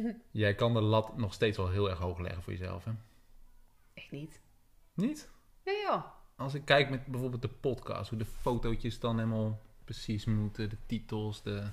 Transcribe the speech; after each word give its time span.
jij 0.30 0.54
kan 0.54 0.74
de 0.74 0.80
lat 0.80 1.16
nog 1.16 1.34
steeds 1.34 1.56
wel 1.56 1.70
heel 1.70 1.90
erg 1.90 1.98
hoog 1.98 2.18
leggen 2.18 2.42
voor 2.42 2.52
jezelf, 2.52 2.84
hè? 2.84 2.92
echt 3.94 4.10
niet. 4.10 4.40
Niet? 4.94 5.30
Nee 5.64 5.82
joh. 5.82 6.04
Als 6.36 6.54
ik 6.54 6.64
kijk 6.64 6.90
met 6.90 7.06
bijvoorbeeld 7.06 7.42
de 7.42 7.48
podcast, 7.48 8.08
hoe 8.08 8.18
de 8.18 8.24
fotootjes 8.24 8.98
dan 8.98 9.18
helemaal 9.18 9.60
precies 9.84 10.24
moeten, 10.24 10.70
de 10.70 10.76
titels, 10.86 11.42
de... 11.42 11.66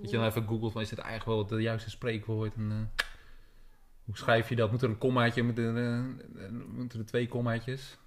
Dat 0.00 0.10
je 0.10 0.16
dan 0.16 0.26
even 0.26 0.46
googelt, 0.46 0.72
van 0.72 0.80
is 0.80 0.88
dit 0.88 0.98
eigenlijk 0.98 1.48
wel 1.48 1.58
het 1.58 1.64
juiste 1.64 1.90
spreekwoord? 1.90 2.54
En, 2.54 2.70
eh, 2.70 3.04
hoe 4.04 4.16
schrijf 4.16 4.48
je 4.48 4.56
dat? 4.56 4.70
Moet 4.70 4.82
er 4.82 4.88
een 4.88 4.98
kommaatje, 4.98 5.42
moeten 5.42 5.76
er, 5.76 6.14
eh, 6.44 6.50
moeten 6.50 6.98
er 7.00 7.06
twee 7.06 7.28
kommaatjes? 7.28 7.98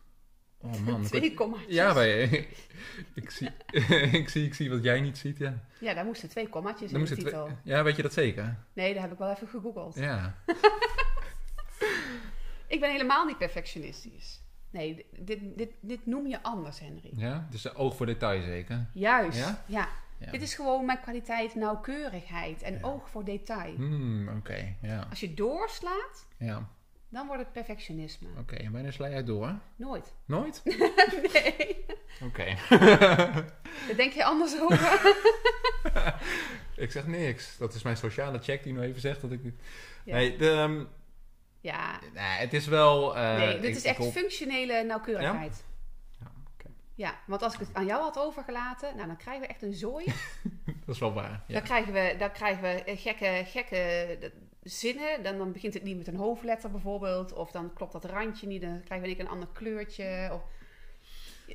Oh 0.61 0.79
man. 0.79 1.01
ik 1.01 1.07
Twee 1.07 1.21
word- 1.21 1.33
kommaatjes. 1.33 1.73
Ja, 1.75 1.93
bij, 1.93 2.23
ik, 3.15 3.29
zie, 3.29 3.49
ik, 4.19 4.29
zie, 4.29 4.45
ik 4.45 4.53
zie 4.53 4.69
wat 4.69 4.83
jij 4.83 5.01
niet 5.01 5.17
ziet, 5.17 5.37
ja. 5.37 5.59
Ja, 5.79 5.93
daar 5.93 6.05
moesten 6.05 6.29
twee 6.29 6.49
kommaatjes 6.49 6.91
Dan 6.91 6.99
in 6.99 7.05
de 7.07 7.15
titel. 7.15 7.45
twee- 7.45 7.57
ja, 7.63 7.83
weet 7.83 7.95
je 7.95 8.01
dat 8.01 8.13
zeker? 8.13 8.57
Nee, 8.73 8.93
daar 8.93 9.01
heb 9.03 9.11
ik 9.11 9.17
wel 9.17 9.31
even 9.31 9.47
gegoogeld. 9.47 9.95
Ja. 9.95 10.35
Ik 12.67 12.79
ben 12.79 12.91
helemaal 12.91 13.25
niet 13.25 13.37
perfectionistisch. 13.37 14.41
Nee, 14.71 15.05
dit, 15.19 15.39
dit, 15.57 15.69
dit 15.79 16.05
noem 16.05 16.27
je 16.27 16.43
anders, 16.43 16.79
Henry. 16.79 17.11
ja? 17.15 17.47
Dus 17.49 17.63
een 17.63 17.75
oog 17.75 17.95
voor 17.95 18.05
detail 18.05 18.41
zeker? 18.41 18.89
Juist, 18.93 19.37
Ja? 19.37 19.63
ja. 19.67 19.89
Ja. 20.19 20.31
Dit 20.31 20.41
is 20.41 20.53
gewoon 20.55 20.85
mijn 20.85 20.99
kwaliteit 21.01 21.55
nauwkeurigheid 21.55 22.61
en 22.61 22.73
Ja. 22.73 22.79
oog 22.81 23.09
voor 23.09 23.23
detail. 23.25 23.75
Hmm, 23.75 24.27
oké, 24.37 24.75
ja. 24.81 25.07
Als 25.09 25.19
je 25.19 25.33
doorslaat, 25.33 26.27
Ja, 26.37 26.69
dan 27.09 27.27
wordt 27.27 27.41
het 27.41 27.51
perfectionisme. 27.51 28.27
oké. 28.39 28.55
En 28.55 28.71
wanneer 28.71 28.93
sla 28.93 29.09
jij 29.09 29.23
door? 29.23 29.55
Nooit. 29.75 30.13
Nooit? 30.25 30.61
nee. 31.33 31.85
Oké. 32.23 32.55
Daar 33.87 33.95
denk 33.95 34.11
je 34.13 34.23
anders 34.23 34.59
over. 34.59 35.01
Ik 36.75 36.91
zeg 36.91 37.07
niks. 37.07 37.57
Dat 37.57 37.73
is 37.73 37.81
mijn 37.83 37.97
sociale 37.97 38.39
check 38.39 38.63
die 38.63 38.73
nu 38.73 38.81
even 38.81 39.01
zegt 39.01 39.21
dat 39.21 39.31
ik... 39.31 39.41
Ja. 40.03 40.15
Nee, 40.15 40.37
de, 40.37 40.49
ehm, 40.51 40.83
Ja, 41.61 41.99
nee, 42.13 42.23
het 42.23 42.53
is 42.53 42.67
wel... 42.67 43.17
eh, 43.17 43.37
nee, 43.37 43.59
dit 43.59 43.75
is 43.75 43.83
echt 43.83 43.97
hoop- 43.97 44.11
functionele 44.11 44.83
nauwkeurigheid. 44.83 45.63
Ja, 46.19 46.31
oké. 46.53 46.69
Ja, 46.95 47.19
want 47.27 47.41
als 47.41 47.53
ik 47.53 47.59
het 47.59 47.69
aan 47.73 47.85
jou 47.85 48.01
had 48.01 48.17
overgelaten, 48.19 48.95
nou, 48.95 49.07
dan 49.07 49.17
krijgen 49.17 49.41
we 49.41 49.47
echt 49.47 49.61
een 49.61 49.73
zooi. 49.73 50.05
Dat 50.85 50.95
is 50.95 50.99
wel 50.99 51.13
waar. 51.13 51.43
Ja. 51.47 51.53
Dan 51.53 51.63
krijgen 51.63 51.93
we, 51.93 52.15
dan 52.17 52.31
krijgen 52.31 52.61
we 52.61 52.83
eh, 52.83 52.97
gekke, 52.99 53.43
gekke 53.45 54.17
zinnen. 54.69 55.23
Dan, 55.23 55.37
dan 55.37 55.51
begint 55.51 55.73
het 55.73 55.83
niet 55.83 55.97
met 55.97 56.07
een 56.07 56.15
hoofdletter 56.15 56.71
bijvoorbeeld. 56.71 57.33
Of 57.33 57.51
dan 57.51 57.73
klopt 57.73 57.91
dat 57.91 58.05
randje 58.05 58.47
niet. 58.47 58.61
Dan 58.61 58.81
één 58.89 59.01
keer 59.01 59.19
een 59.19 59.27
ander 59.27 59.47
kleurtje. 59.53 60.29
Of... 60.33 60.41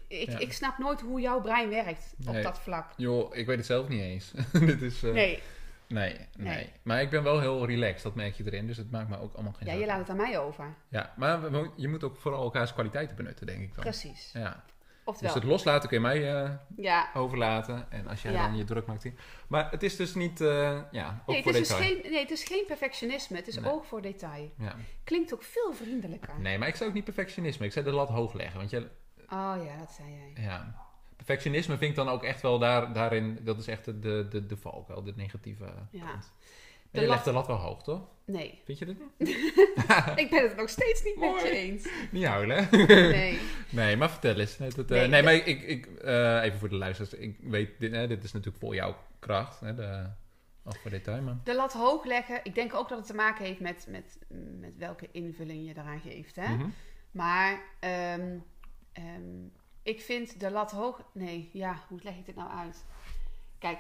Ik, 0.09 0.31
Ja. 0.31 0.39
ik 0.39 0.53
snap 0.53 0.79
nooit 0.79 1.01
hoe 1.01 1.21
jouw 1.21 1.41
brein 1.41 1.69
werkt 1.69 2.15
op 2.27 2.33
Nee. 2.33 2.43
dat 2.43 2.59
vlak. 2.61 2.93
Joh, 2.97 3.37
ik 3.37 3.47
weet 3.47 3.57
het 3.57 3.67
zelf 3.67 3.89
niet 3.89 4.01
eens. 4.01 4.33
Dit 4.53 4.83
is... 4.83 5.03
eh, 5.03 5.13
Nee, 5.13 5.43
nee, 5.89 6.17
nee. 6.17 6.27
Nee. 6.55 6.73
Maar 6.83 7.01
ik 7.01 7.11
ben 7.11 7.23
wel 7.23 7.41
heel 7.41 7.67
relaxed, 7.67 8.03
dat 8.03 8.15
merk 8.15 8.35
je 8.35 8.45
erin. 8.45 8.67
Dus 8.67 8.77
het 8.77 8.91
maakt 8.91 9.09
me 9.09 9.19
ook 9.19 9.35
allemaal 9.35 9.53
geen 9.53 9.69
ja, 9.69 9.75
je 9.75 9.87
laat 9.87 9.99
het 9.99 10.09
aan 10.09 10.17
mij 10.17 10.39
over. 10.39 10.75
Ja, 10.89 11.13
maar 11.17 11.41
je 11.77 11.89
moet 11.89 12.05
ook 12.05 12.17
vooral 12.17 12.43
elkaars 12.43 12.73
kwaliteiten 12.73 13.17
benutten, 13.17 13.47
denk 13.47 13.61
ik 13.63 13.75
dan. 13.75 13.85
Precies. 13.85 14.31
Ja. 14.33 14.65
Oftewel, 15.05 15.33
Dus 15.33 15.43
het 15.43 15.51
loslaten 15.53 15.89
kun 15.89 15.99
je 15.99 16.03
mij 16.05 16.43
eh, 16.45 16.51
ja. 16.77 17.09
overlaten. 17.15 17.91
En 17.91 18.07
als 18.09 18.23
jij 18.23 18.33
Ja. 18.33 18.47
dan 18.47 18.57
je 18.57 18.65
druk 18.65 18.87
maakt... 18.87 19.07
Maar 19.49 19.71
het 19.71 19.83
is 19.83 19.97
dus 19.97 20.15
niet... 20.15 20.41
eh, 20.41 20.81
ja, 20.91 21.23
ook 21.27 21.35
Nee 21.35 21.43
het, 21.45 21.55
is 21.55 21.69
dus 21.69 21.77
geen, 21.77 22.01
nee, 22.03 22.21
het 22.21 22.31
is 22.31 22.45
geen 22.45 22.65
perfectionisme. 22.67 23.37
Het 23.37 23.49
is 23.49 23.59
Nee. 23.59 23.73
oog 23.73 23.87
voor 23.87 24.03
detail. 24.03 24.51
Ja. 24.59 24.77
Klinkt 25.05 25.35
ook 25.35 25.43
veel 25.43 25.73
vriendelijker. 25.75 26.41
Nee, 26.41 26.59
maar 26.59 26.69
ik 26.69 26.75
zou 26.77 26.89
ook 26.89 26.95
niet 26.95 27.05
perfectionisme. 27.05 27.67
Ik 27.67 27.73
zou 27.73 27.85
de 27.85 27.91
lat 27.91 28.09
hoog 28.09 28.33
leggen. 28.33 28.59
Want 28.59 28.71
je, 28.71 28.79
Oh 29.29 29.55
ja, 29.65 29.77
dat 29.79 29.91
zei 29.91 30.09
jij. 30.35 30.45
ja, 30.45 30.75
perfectionisme 31.17 31.77
vind 31.77 31.91
ik 31.91 31.97
dan 31.97 32.09
ook 32.09 32.23
echt 32.23 32.43
wel 32.43 32.59
daar, 32.59 32.93
daarin... 32.93 33.39
Dat 33.43 33.59
is 33.59 33.67
echt 33.67 33.85
de, 33.85 33.99
de, 33.99 34.27
de, 34.31 34.47
de 34.47 34.57
valkuil, 34.57 35.03
de 35.03 35.13
negatieve 35.17 35.65
Ja. 35.91 36.07
kant. 36.07 36.33
Je 37.01 37.07
lat- 37.07 37.09
legt 37.09 37.25
de 37.25 37.33
lat 37.33 37.47
wel 37.47 37.57
hoog, 37.57 37.83
toch? 37.83 38.01
Nee, 38.27 38.61
Vind 38.65 38.79
je 38.79 38.85
dit 38.85 38.99
niet? 39.19 39.29
ik 40.25 40.31
ben 40.31 40.43
het 40.43 40.57
nog 40.57 40.69
steeds 40.69 41.03
niet 41.05 41.17
met 41.19 41.41
je 41.43 41.51
eens. 41.51 41.89
Niet 42.11 42.25
huilen, 42.25 42.57
hè? 42.69 42.77
Nee. 42.87 43.39
Nee, 43.71 43.97
maar 43.97 44.11
vertel 44.11 44.39
eens. 44.39 44.59
Nee, 44.59 44.71
dat, 44.71 44.91
eh, 44.91 44.99
Nee, 44.99 45.09
nee, 45.09 45.23
dat- 45.23 45.25
maar 45.25 45.35
ik, 45.49 45.63
ik, 45.63 45.87
eh, 45.87 46.43
even 46.43 46.59
voor 46.59 46.69
de 46.69 46.75
luisteraars. 46.77 47.15
Ik 47.15 47.39
weet, 47.41 47.71
dit, 47.79 47.93
hè, 47.93 48.07
dit 48.07 48.25
is 48.25 48.33
natuurlijk 48.33 48.65
voor 48.65 48.75
jouw 48.75 48.97
kracht. 49.19 49.61
Hè, 49.61 49.75
de, 49.75 50.07
af 50.65 50.77
voor 50.79 50.91
detail, 50.91 51.23
maar... 51.23 51.37
De 51.45 51.55
lat 51.55 51.73
hoog 51.73 52.05
leggen, 52.05 52.41
ik 52.43 52.55
denk 52.55 52.75
ook 52.75 52.89
dat 52.89 52.99
het 52.99 53.07
te 53.07 53.15
maken 53.15 53.45
heeft 53.45 53.61
met, 53.61 53.87
met, 53.89 54.19
met 54.61 54.77
welke 54.77 55.09
invulling 55.13 55.67
je 55.67 55.75
eraan 55.77 56.01
geeft. 56.01 56.37
Hè? 56.37 56.55
Mhm. 56.55 56.69
Maar 57.11 57.63
ehm, 57.81 58.39
ehm, 58.93 59.47
ik 59.83 60.01
vind 60.01 60.41
de 60.41 60.51
lat 60.51 60.71
hoog. 60.71 61.03
Nee, 61.13 61.51
ja, 61.53 61.83
hoe 61.89 62.01
leg 62.03 62.15
ik 62.17 62.27
dit 62.27 62.37
nou 62.37 62.51
uit? 62.51 62.85
Kijk, 63.59 63.79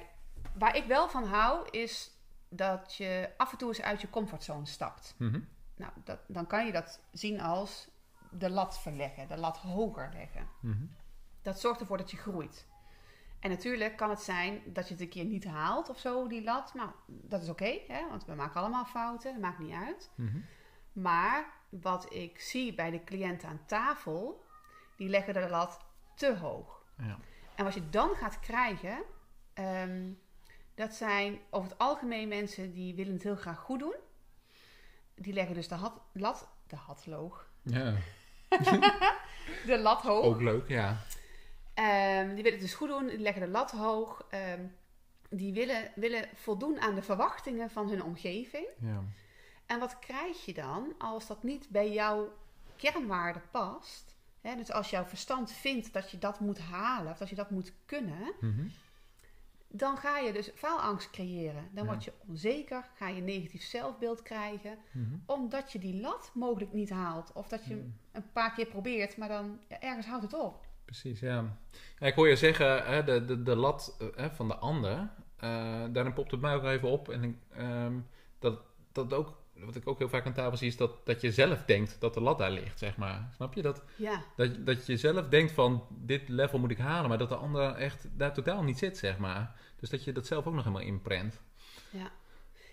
waar 0.58 0.76
ik 0.76 0.84
wel 0.84 1.08
van 1.08 1.24
hou, 1.24 1.66
is 1.70 2.10
dat 2.56 2.94
je 2.94 3.30
af 3.36 3.52
en 3.52 3.58
toe 3.58 3.68
eens 3.68 3.82
uit 3.82 4.00
je 4.00 4.10
comfortzone 4.10 4.66
stapt. 4.66 5.14
Mhm. 5.18 5.40
Nou, 5.76 5.92
dat, 6.04 6.18
dan 6.26 6.46
kan 6.46 6.66
je 6.66 6.72
dat 6.72 7.00
zien 7.12 7.40
als 7.40 7.88
de 8.30 8.50
lat 8.50 8.78
verleggen, 8.78 9.28
de 9.28 9.36
lat 9.36 9.56
hoger 9.56 10.10
leggen. 10.12 10.48
Mhm. 10.60 10.84
Dat 11.42 11.60
zorgt 11.60 11.80
ervoor 11.80 11.96
dat 11.96 12.10
je 12.10 12.16
groeit. 12.16 12.66
En 13.40 13.50
natuurlijk 13.50 13.96
kan 13.96 14.10
het 14.10 14.20
zijn 14.20 14.62
dat 14.66 14.88
je 14.88 14.94
het 14.94 15.02
een 15.02 15.08
keer 15.08 15.24
niet 15.24 15.44
haalt 15.44 15.88
of 15.88 15.98
zo, 15.98 16.26
die 16.28 16.42
lat. 16.42 16.74
Nou, 16.74 16.90
dat 17.06 17.42
is 17.42 17.48
oké, 17.48 17.78
want 18.08 18.24
we 18.24 18.34
maken 18.34 18.60
allemaal 18.60 18.84
fouten, 18.84 19.32
dat 19.32 19.40
maakt 19.40 19.58
niet 19.58 19.74
uit. 19.74 20.10
Mhm. 20.14 20.38
Maar 20.92 21.52
wat 21.68 22.12
ik 22.12 22.40
zie 22.40 22.74
bij 22.74 22.90
de 22.90 23.04
cliënten 23.04 23.48
aan 23.48 23.66
tafel, 23.66 24.44
die 24.96 25.08
leggen 25.08 25.34
de 25.34 25.48
lat 25.48 25.84
te 26.14 26.36
hoog. 26.36 26.82
Ja. 26.98 27.18
En 27.54 27.64
wat 27.64 27.74
je 27.74 27.88
dan 27.88 28.14
gaat 28.14 28.40
krijgen, 28.40 29.02
ehm, 29.52 30.12
dat 30.74 30.94
zijn 30.94 31.38
over 31.50 31.70
het 31.70 31.78
algemeen 31.78 32.28
mensen 32.28 32.72
die 32.72 32.94
willen 32.94 33.12
het 33.12 33.22
heel 33.22 33.36
graag 33.36 33.58
goed 33.58 33.78
doen. 33.78 33.94
Die 35.14 35.32
leggen 35.32 35.54
dus 35.54 35.68
de 35.68 35.74
hat, 35.74 36.00
lat, 36.12 36.48
de 36.66 36.76
hatloog, 36.76 37.48
ja, 37.62 37.94
de 39.66 39.78
lat 39.78 40.02
hoog. 40.02 40.24
ook 40.24 40.40
leuk, 40.40 40.68
ja. 40.68 40.96
Ehm, 41.74 42.26
die 42.26 42.42
willen 42.42 42.52
het 42.52 42.60
dus 42.60 42.74
goed 42.74 42.88
doen, 42.88 43.06
die 43.06 43.18
leggen 43.18 43.42
de 43.42 43.48
lat 43.48 43.70
hoog. 43.70 44.26
Ehm, 44.30 44.60
die 45.30 45.52
willen, 45.52 45.90
willen 45.94 46.28
voldoen 46.34 46.80
aan 46.80 46.94
de 46.94 47.02
verwachtingen 47.02 47.70
van 47.70 47.88
hun 47.88 48.02
omgeving. 48.02 48.66
ja. 48.80 49.02
En 49.66 49.78
wat 49.78 49.98
krijg 49.98 50.44
je 50.44 50.54
dan 50.54 50.94
als 50.98 51.26
dat 51.26 51.42
niet 51.42 51.68
bij 51.68 51.92
jouw 51.92 52.32
kernwaarde 52.76 53.40
past? 53.50 54.14
Hè, 54.40 54.56
dus 54.56 54.72
als 54.72 54.90
jouw 54.90 55.04
verstand 55.04 55.52
vindt 55.52 55.92
dat 55.92 56.10
je 56.10 56.18
dat 56.18 56.40
moet 56.40 56.58
halen 56.58 57.12
of 57.12 57.18
dat 57.18 57.28
je 57.28 57.34
dat 57.34 57.50
moet 57.50 57.72
kunnen, 57.86 58.32
Mhm. 58.40 58.66
Dan 59.76 59.96
ga 59.96 60.18
je 60.18 60.32
dus 60.32 60.50
faalangst 60.54 61.10
creëren. 61.10 61.68
Dan 61.72 61.84
Ja. 61.84 61.90
word 61.90 62.04
je 62.04 62.12
onzeker, 62.28 62.84
ga 62.94 63.08
je 63.08 63.22
negatief 63.22 63.62
zelfbeeld 63.62 64.22
krijgen, 64.22 64.78
Mhm. 64.92 65.14
omdat 65.26 65.72
je 65.72 65.78
die 65.78 66.00
lat 66.00 66.30
mogelijk 66.34 66.72
niet 66.72 66.90
haalt. 66.90 67.32
Of 67.32 67.48
dat 67.48 67.64
je 67.64 67.74
hem 67.74 67.96
een 68.12 68.32
paar 68.32 68.54
keer 68.54 68.66
probeert, 68.66 69.16
maar 69.16 69.28
dan 69.28 69.60
ja, 69.68 69.80
ergens 69.80 70.06
houdt 70.06 70.22
het 70.22 70.34
op. 70.34 70.66
Precies, 70.84 71.20
ja. 71.20 71.56
Ik 71.98 72.14
hoor 72.14 72.28
je 72.28 72.36
zeggen, 72.36 72.84
hè, 72.86 73.04
de, 73.04 73.24
de, 73.24 73.42
de 73.42 73.56
lat 73.56 73.96
eh, 73.98 74.06
hè, 74.14 74.30
van 74.30 74.48
de 74.48 74.56
ander, 74.56 75.10
eh, 75.36 75.84
daarin 75.92 76.12
popt 76.12 76.30
het 76.30 76.40
mij 76.40 76.54
ook 76.54 76.64
even 76.64 76.88
op. 76.88 77.08
En 77.08 77.22
ik, 77.22 77.36
ehm, 77.50 77.98
dat, 78.38 78.58
dat 78.92 79.12
ook, 79.12 79.36
wat 79.54 79.76
ik 79.76 79.88
ook 79.88 79.98
heel 79.98 80.08
vaak 80.08 80.26
aan 80.26 80.32
tafel 80.32 80.56
zie, 80.56 80.68
is 80.68 80.76
dat, 80.76 81.06
dat 81.06 81.20
je 81.20 81.32
zelf 81.32 81.64
denkt 81.64 81.96
dat 82.00 82.14
de 82.14 82.20
lat 82.20 82.38
daar 82.38 82.50
ligt, 82.50 82.78
zeg 82.78 82.96
maar. 82.96 83.30
Snap 83.34 83.54
je? 83.54 83.62
Dat, 83.62 83.82
Ja, 83.96 84.24
dat, 84.36 84.66
dat 84.66 84.86
je 84.86 84.96
zelf 84.96 85.28
denkt 85.28 85.52
van, 85.52 85.86
dit 85.90 86.28
level 86.28 86.58
moet 86.58 86.70
ik 86.70 86.78
halen, 86.78 87.08
maar 87.08 87.18
dat 87.18 87.28
de 87.28 87.36
ander 87.36 87.74
echt 87.74 88.06
daar 88.12 88.32
totaal 88.32 88.62
niet 88.62 88.78
zit, 88.78 88.98
zeg 88.98 89.18
maar. 89.18 89.60
Dus 89.80 89.90
dat 89.90 90.04
je 90.04 90.12
dat 90.12 90.26
zelf 90.26 90.46
ook 90.46 90.54
nog 90.54 90.64
helemaal 90.64 90.86
inprent. 90.86 91.40
ja. 91.90 92.10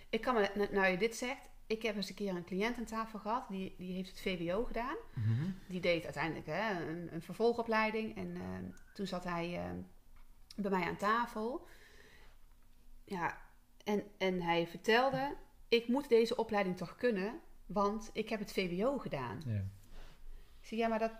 Ik 0.09 0.21
kan 0.21 0.35
me, 0.35 0.67
nou 0.71 0.87
je 0.87 0.97
dit 0.97 1.15
zegt, 1.15 1.49
ik 1.67 1.81
heb 1.81 1.95
eens 1.95 2.09
een 2.09 2.15
keer 2.15 2.35
een 2.35 2.45
cliënt 2.45 2.77
aan 2.77 2.85
tafel 2.85 3.19
gehad, 3.19 3.47
die, 3.49 3.75
die 3.77 3.93
heeft 3.93 4.09
het 4.09 4.21
VWO 4.21 4.63
gedaan. 4.63 4.95
Die 5.67 5.81
deed 5.81 6.03
uiteindelijk 6.03 6.45
hè, 6.45 6.87
een, 6.87 7.13
een 7.13 7.21
vervolgopleiding. 7.21 8.15
En 8.15 8.35
eh, 8.35 8.75
toen 8.93 9.07
zat 9.07 9.23
hij 9.23 9.57
eh, 9.57 9.71
bij 10.55 10.71
mij 10.71 10.87
aan 10.87 10.97
tafel. 10.97 11.67
Ja, 13.05 13.37
en, 13.83 14.03
en 14.17 14.41
hij 14.41 14.67
vertelde: 14.67 15.35
Ik 15.71 15.87
moet 15.87 16.09
deze 16.09 16.35
opleiding 16.35 16.77
toch 16.77 16.95
kunnen, 16.95 17.39
want 17.65 18.09
ik 18.13 18.29
heb 18.29 18.39
het 18.39 18.51
VWO 18.53 18.97
gedaan. 18.97 19.41
Ja. 19.45 19.55
Ik 20.61 20.67
zeg: 20.67 20.79
Ja, 20.79 20.87
maar 20.87 20.99
dat, 20.99 21.11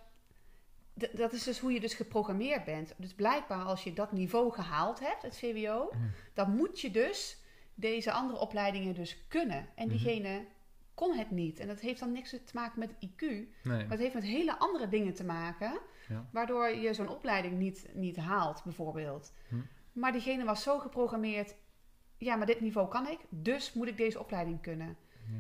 dat 1.14 1.34
is 1.34 1.44
dus 1.44 1.60
hoe 1.60 1.72
je 1.72 1.80
dus 1.80 1.94
geprogrammeerd 1.94 2.66
bent. 2.66 2.94
Dus 2.98 3.14
blijkbaar, 3.14 3.64
als 3.64 3.84
je 3.84 3.94
dat 3.94 4.12
niveau 4.12 4.52
gehaald 4.52 5.00
hebt, 5.00 5.22
het 5.22 5.38
VWO, 5.40 5.90
Ja. 5.92 5.98
dan 6.34 6.56
moet 6.56 6.80
je 6.82 6.92
dus 6.92 7.38
deze 7.74 8.12
andere 8.12 8.40
opleidingen 8.40 8.94
dus 8.94 9.28
kunnen. 9.28 9.68
En 9.76 9.88
Mhm. 9.88 9.98
diegene 9.98 10.46
kon 10.94 11.18
het 11.18 11.32
niet. 11.32 11.60
En 11.60 11.68
dat 11.68 11.80
heeft 11.80 12.00
dan 12.00 12.12
niks 12.12 12.30
te 12.30 12.42
maken 12.54 12.80
met 12.80 12.92
IQ. 13.00 13.22
Nee. 13.22 13.48
Maar 13.64 13.90
het 13.90 14.00
heeft 14.00 14.14
met 14.14 14.24
hele 14.24 14.60
andere 14.60 14.88
dingen 14.88 15.14
te 15.14 15.24
maken. 15.24 15.80
Ja. 16.10 16.30
Waardoor 16.32 16.70
je 16.70 16.94
zo'n 16.94 17.10
opleiding 17.10 17.58
niet, 17.58 17.88
niet 17.94 18.18
haalt, 18.18 18.64
bijvoorbeeld. 18.64 19.34
Hm. 19.50 19.56
Maar 19.94 20.12
diegene 20.12 20.44
was 20.46 20.64
zo 20.64 20.80
geprogrammeerd. 20.80 21.56
Ja, 22.22 22.36
maar 22.36 22.46
dit 22.46 22.62
niveau 22.62 22.88
kan 22.88 23.08
ik. 23.08 23.20
Dus 23.30 23.74
moet 23.74 23.88
ik 23.88 23.98
deze 23.98 24.20
opleiding 24.20 24.62
kunnen. 24.62 24.98
Ja. 25.28 25.40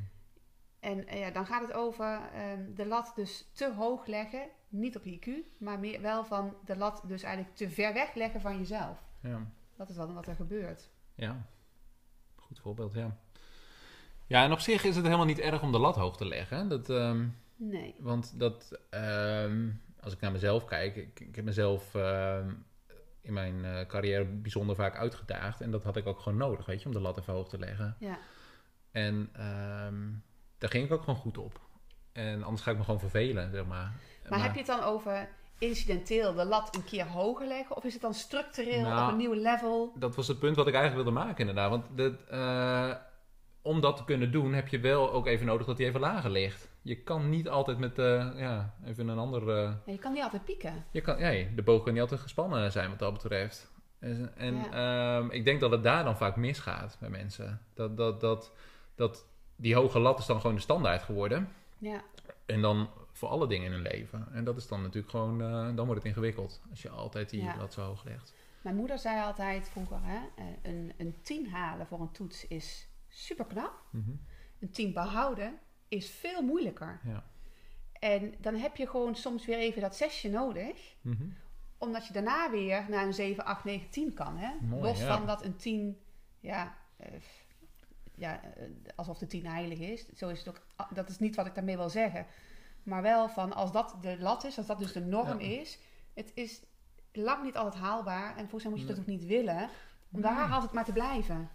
En 0.79 1.07
eh, 1.07 1.19
ja, 1.19 1.31
dan 1.31 1.45
gaat 1.45 1.61
het 1.61 1.73
over 1.73 2.21
ehm, 2.33 2.73
de 2.75 2.85
lat 2.85 3.11
dus 3.15 3.49
te 3.53 3.73
hoog 3.73 4.05
leggen. 4.05 4.47
Niet 4.69 4.95
op 4.95 5.03
IQ, 5.05 5.29
maar 5.57 5.79
meer 5.79 6.01
wel 6.01 6.25
van 6.25 6.55
de 6.65 6.77
lat 6.77 7.03
dus 7.07 7.23
eigenlijk 7.23 7.55
te 7.55 7.69
ver 7.69 7.93
weg 7.93 8.13
leggen 8.13 8.41
van 8.41 8.57
jezelf. 8.57 8.97
Ja. 9.21 9.47
Dat 9.75 9.89
is 9.89 9.95
dan 9.95 10.13
wat 10.13 10.27
er 10.27 10.35
gebeurt. 10.35 10.89
Ja, 11.15 11.45
goed 12.35 12.59
voorbeeld, 12.59 12.93
ja. 12.93 13.17
Ja, 14.27 14.43
en 14.43 14.51
op 14.51 14.59
zich 14.59 14.83
is 14.83 14.95
het 14.95 15.05
helemaal 15.05 15.25
niet 15.25 15.39
erg 15.39 15.61
om 15.61 15.71
de 15.71 15.79
lat 15.79 15.95
hoog 15.95 16.17
te 16.17 16.25
leggen. 16.25 16.69
Dat, 16.69 16.89
ehm, 16.89 17.27
Nee. 17.55 17.95
want 17.99 18.39
dat, 18.39 18.79
ehm, 18.89 19.69
als 19.99 20.13
ik 20.13 20.19
naar 20.19 20.31
mezelf 20.31 20.65
kijk, 20.65 20.95
ik, 20.95 21.19
ik 21.19 21.35
heb 21.35 21.45
mezelf 21.45 21.95
in 23.21 23.33
mijn 23.33 23.65
eh, 23.65 23.85
carrière 23.85 24.25
bijzonder 24.25 24.75
vaak 24.75 24.95
uitgedaagd. 24.95 25.61
En 25.61 25.71
dat 25.71 25.83
had 25.83 25.97
ik 25.97 26.07
ook 26.07 26.19
gewoon 26.19 26.37
nodig, 26.37 26.65
weet 26.65 26.81
je, 26.81 26.87
om 26.87 26.93
de 26.93 27.01
lat 27.01 27.17
even 27.17 27.33
hoog 27.33 27.49
te 27.49 27.59
leggen. 27.59 27.95
Ja. 27.99 28.17
En 28.91 29.29
ehm, 29.33 30.09
daar 30.57 30.69
ging 30.69 30.85
ik 30.85 30.91
ook 30.91 31.03
gewoon 31.03 31.19
goed 31.19 31.37
op. 31.37 31.59
En 32.11 32.43
anders 32.43 32.61
ga 32.61 32.71
ik 32.71 32.77
me 32.77 32.83
gewoon 32.83 32.99
vervelen, 32.99 33.51
zeg 33.51 33.65
maar. 33.65 33.93
Maar, 34.29 34.41
heb 34.41 34.51
je 34.51 34.57
het 34.57 34.67
dan 34.67 34.83
over 34.83 35.29
incidenteel 35.57 36.33
de 36.33 36.45
lat 36.45 36.75
een 36.75 36.83
keer 36.83 37.05
hoger 37.05 37.47
leggen? 37.47 37.75
Of 37.75 37.83
is 37.83 37.93
het 37.93 38.01
dan 38.01 38.13
structureel 38.13 38.81
Nou, 38.81 39.03
op 39.03 39.11
een 39.11 39.17
nieuw 39.17 39.33
level? 39.33 39.93
Dat 39.95 40.15
was 40.15 40.27
het 40.27 40.39
punt 40.39 40.55
wat 40.55 40.67
ik 40.67 40.73
eigenlijk 40.73 41.03
wilde 41.03 41.19
maken, 41.25 41.39
inderdaad. 41.39 41.69
Want 41.69 41.85
de, 41.95 42.17
eh, 42.29 42.95
om 43.61 43.81
dat 43.81 43.97
te 43.97 44.03
kunnen 44.03 44.31
doen, 44.31 44.53
heb 44.53 44.67
je 44.67 44.79
wel 44.79 45.11
ook 45.11 45.27
even 45.27 45.45
nodig 45.45 45.67
dat 45.67 45.77
hij 45.77 45.87
even 45.87 45.99
lager 45.99 46.29
ligt. 46.29 46.70
Je 46.81 46.95
kan 47.03 47.29
niet 47.29 47.49
altijd 47.49 47.77
met 47.77 47.99
eh, 47.99 48.31
ja, 48.35 48.73
even 48.85 49.07
een 49.07 49.17
ander. 49.17 49.49
eh, 49.49 49.73
Ja, 49.85 49.91
je 49.91 49.97
kan 49.99 50.13
niet 50.13 50.23
altijd 50.23 50.45
pieken. 50.45 50.85
je 50.91 51.01
kan, 51.01 51.19
ja, 51.19 51.45
de 51.55 51.61
boog 51.63 51.83
kan 51.83 51.93
niet 51.93 52.01
altijd 52.01 52.19
gespannen 52.21 52.71
zijn 52.71 52.89
wat 52.89 52.99
dat 52.99 53.13
betreft. 53.13 53.71
En, 53.99 54.37
en 54.37 54.71
ehm, 54.73 55.29
ik 55.29 55.45
denk 55.45 55.59
dat 55.59 55.71
het 55.71 55.83
daar 55.83 56.03
dan 56.03 56.17
vaak 56.17 56.35
misgaat 56.35 56.97
bij 56.99 57.09
mensen. 57.09 57.61
Dat, 57.73 57.97
dat, 57.97 58.21
dat, 58.21 58.51
dat 58.95 59.25
die 59.55 59.75
hoge 59.75 59.99
lat 59.99 60.19
is 60.19 60.25
dan 60.25 60.41
gewoon 60.41 60.55
de 60.55 60.61
standaard 60.61 61.01
geworden. 61.01 61.49
Ja. 61.77 62.01
En 62.45 62.61
dan 62.61 62.89
voor 63.11 63.29
alle 63.29 63.47
dingen 63.47 63.65
in 63.65 63.71
hun 63.71 63.81
leven. 63.81 64.27
En 64.31 64.43
dat 64.43 64.57
is 64.57 64.67
dan 64.67 64.81
natuurlijk 64.81 65.09
gewoon, 65.11 65.41
eh, 65.41 65.75
dan 65.75 65.85
wordt 65.85 65.95
het 65.95 66.05
ingewikkeld. 66.05 66.61
Als 66.69 66.81
je 66.81 66.89
altijd 66.89 67.29
die 67.29 67.43
Ja. 67.43 67.57
lat 67.57 67.73
zo 67.73 67.81
hoog 67.81 68.03
legt. 68.03 68.33
Mijn 68.61 68.75
moeder 68.75 68.99
zei 68.99 69.21
altijd 69.21 69.69
vroeger, 69.69 69.99
hè, 70.01 70.19
een, 70.69 70.93
een 70.97 71.15
10 71.21 71.49
halen 71.49 71.87
voor 71.87 71.99
een 72.01 72.11
toets 72.11 72.47
is 72.47 72.87
super 73.07 73.45
knap. 73.45 73.73
Mhm. 73.91 74.09
Een 74.59 74.71
10 74.71 74.93
behouden 74.93 75.59
is 75.91 76.09
veel 76.09 76.41
moeilijker. 76.41 76.99
Ja. 77.03 77.23
En 77.99 78.33
dan 78.39 78.55
heb 78.55 78.75
je 78.75 78.87
gewoon 78.87 79.15
soms 79.15 79.45
weer 79.45 79.57
even 79.57 79.81
dat 79.81 79.95
zesje 79.95 80.29
nodig. 80.29 80.95
Mhm. 81.01 81.23
Omdat 81.77 82.07
je 82.07 82.13
daarna 82.13 82.49
weer 82.51 82.85
naar 82.89 83.05
een 83.05 83.13
7, 83.13 83.45
8, 83.45 83.63
9, 83.63 83.89
10 83.89 84.13
kan. 84.13 84.37
Hè? 84.37 84.49
Mooi, 84.61 84.81
Los 84.81 84.99
ja. 84.99 85.17
van 85.17 85.25
dat 85.25 85.43
een 85.43 85.55
10, 85.55 85.99
ja, 86.39 86.77
eh, 86.97 87.11
ja 88.15 88.41
eh, 88.43 88.63
alsof 88.95 89.17
de 89.17 89.27
10 89.27 89.45
heilig 89.47 89.79
is. 89.79 90.05
Zo 90.15 90.29
is 90.29 90.39
het 90.39 90.47
ook, 90.49 90.61
ah, 90.75 90.91
dat 90.93 91.09
is 91.09 91.19
niet 91.19 91.35
wat 91.35 91.45
ik 91.45 91.55
daarmee 91.55 91.77
wil 91.77 91.89
zeggen. 91.89 92.25
Maar 92.83 93.01
wel 93.01 93.29
van 93.29 93.53
als 93.53 93.71
dat 93.71 93.95
de 94.01 94.19
lat 94.19 94.43
is, 94.43 94.57
als 94.57 94.67
dat 94.67 94.79
dus 94.79 94.91
de 94.91 94.99
norm 95.05 95.39
Ja. 95.39 95.59
is. 95.59 95.79
Het 96.13 96.31
is 96.33 96.61
lang 97.11 97.43
niet 97.43 97.57
altijd 97.57 97.83
haalbaar. 97.83 98.29
En 98.29 98.41
volgens 98.49 98.63
mij 98.63 98.71
moet 98.71 98.81
je 98.81 98.87
dat 98.87 98.99
ook 98.99 99.05
niet 99.05 99.25
willen. 99.25 99.69
Om 100.11 100.21
daar 100.21 100.43
Nee. 100.47 100.53
altijd 100.53 100.71
maar 100.71 100.85
te 100.85 100.91
blijven. 100.93 101.49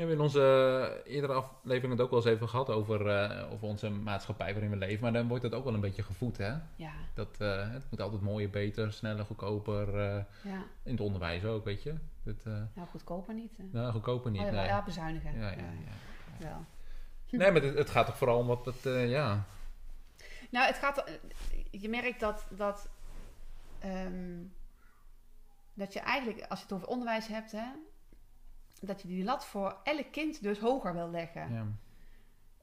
We 0.00 0.06
hebben 0.06 0.24
in 0.24 0.30
onze 0.30 1.02
eerdere 1.06 1.32
aflevering 1.32 1.92
het 1.92 2.00
ook 2.00 2.10
wel 2.10 2.18
eens 2.20 2.28
even 2.28 2.48
gehad 2.48 2.70
over, 2.70 3.08
eh, 3.08 3.52
over 3.52 3.66
onze 3.68 3.90
maatschappij 3.90 4.52
waarin 4.52 4.70
we 4.70 4.76
leven. 4.76 5.02
Maar 5.02 5.12
dan 5.12 5.28
wordt 5.28 5.42
het 5.42 5.54
ook 5.54 5.64
wel 5.64 5.74
een 5.74 5.80
beetje 5.80 6.02
gevoed, 6.02 6.36
hè? 6.36 6.52
Ja, 6.76 6.92
Dat, 7.14 7.36
eh, 7.38 7.70
het 7.72 7.84
moet 7.90 8.00
altijd 8.00 8.22
mooier, 8.22 8.50
beter, 8.50 8.92
sneller, 8.92 9.24
goedkoper. 9.24 9.88
eh, 9.98 10.24
ja. 10.42 10.64
in 10.82 10.92
het 10.92 11.00
onderwijs 11.00 11.44
ook, 11.44 11.64
weet 11.64 11.82
je. 11.82 11.94
Dat, 12.22 12.36
eh, 12.44 12.52
Nou, 12.74 12.88
goedkoper 12.88 13.34
niet. 13.34 13.56
hè. 13.56 13.64
nou, 13.70 13.92
goedkoper 13.92 14.30
niet, 14.30 14.40
Oh 14.40 14.46
ja, 14.46 14.52
nee. 14.52 14.66
ja, 14.66 14.84
bezuinigen. 14.84 15.38
Ja, 15.38 15.50
ja, 15.50 15.56
Ja, 15.56 16.46
wel. 16.46 16.64
Nee, 17.30 17.50
maar 17.52 17.62
het, 17.62 17.74
het 17.78 17.90
gaat 17.90 18.06
toch 18.06 18.16
vooral 18.18 18.38
om 18.38 18.46
wat 18.46 18.64
het, 18.64 18.86
eh, 18.86 19.10
ja... 19.10 19.44
Nou, 20.50 20.66
het 20.66 20.76
gaat. 20.76 21.04
eh, 21.04 21.14
Je 21.70 21.88
merkt 21.88 22.20
dat. 22.20 22.46
dat 22.50 22.88
ehm, 23.78 24.38
dat 25.74 25.92
je 25.92 26.00
eigenlijk, 26.00 26.46
als 26.48 26.58
je 26.58 26.64
het 26.64 26.74
over 26.74 26.88
onderwijs 26.88 27.26
hebt, 27.26 27.52
hè, 27.52 27.64
dat 28.80 29.02
je 29.02 29.08
die 29.08 29.24
lat 29.24 29.46
voor 29.46 29.76
elk 29.84 30.06
kind 30.12 30.42
dus 30.42 30.58
hoger 30.58 30.92
wil 30.94 31.10
leggen. 31.10 31.52
ja. 31.52 31.66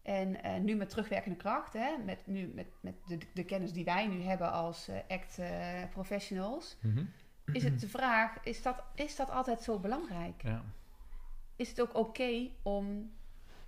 En 0.01 0.43
eh, 0.43 0.59
nu 0.61 0.75
met 0.75 0.89
terugwerkende 0.89 1.37
kracht, 1.37 1.73
hè, 1.73 1.97
met, 2.05 2.27
nu 2.27 2.51
met, 2.55 2.67
met 2.81 2.93
de, 3.07 3.17
de 3.33 3.43
kennis 3.43 3.73
die 3.73 3.83
wij 3.85 4.07
nu 4.07 4.21
hebben 4.21 4.51
als 4.51 4.87
eh, 4.87 4.95
act 5.07 5.37
eh, 5.39 5.83
professionals, 5.91 6.77
Mhm. 6.81 7.03
is 7.51 7.63
het 7.63 7.79
de 7.79 7.87
vraag: 7.89 8.37
is 8.43 8.61
dat, 8.61 8.83
is 8.95 9.15
dat 9.15 9.29
altijd 9.29 9.61
zo 9.61 9.79
belangrijk? 9.79 10.41
ja. 10.43 10.63
Is 11.55 11.69
het 11.69 11.81
ook 11.81 11.95
oké 11.95 12.49
om 12.63 13.11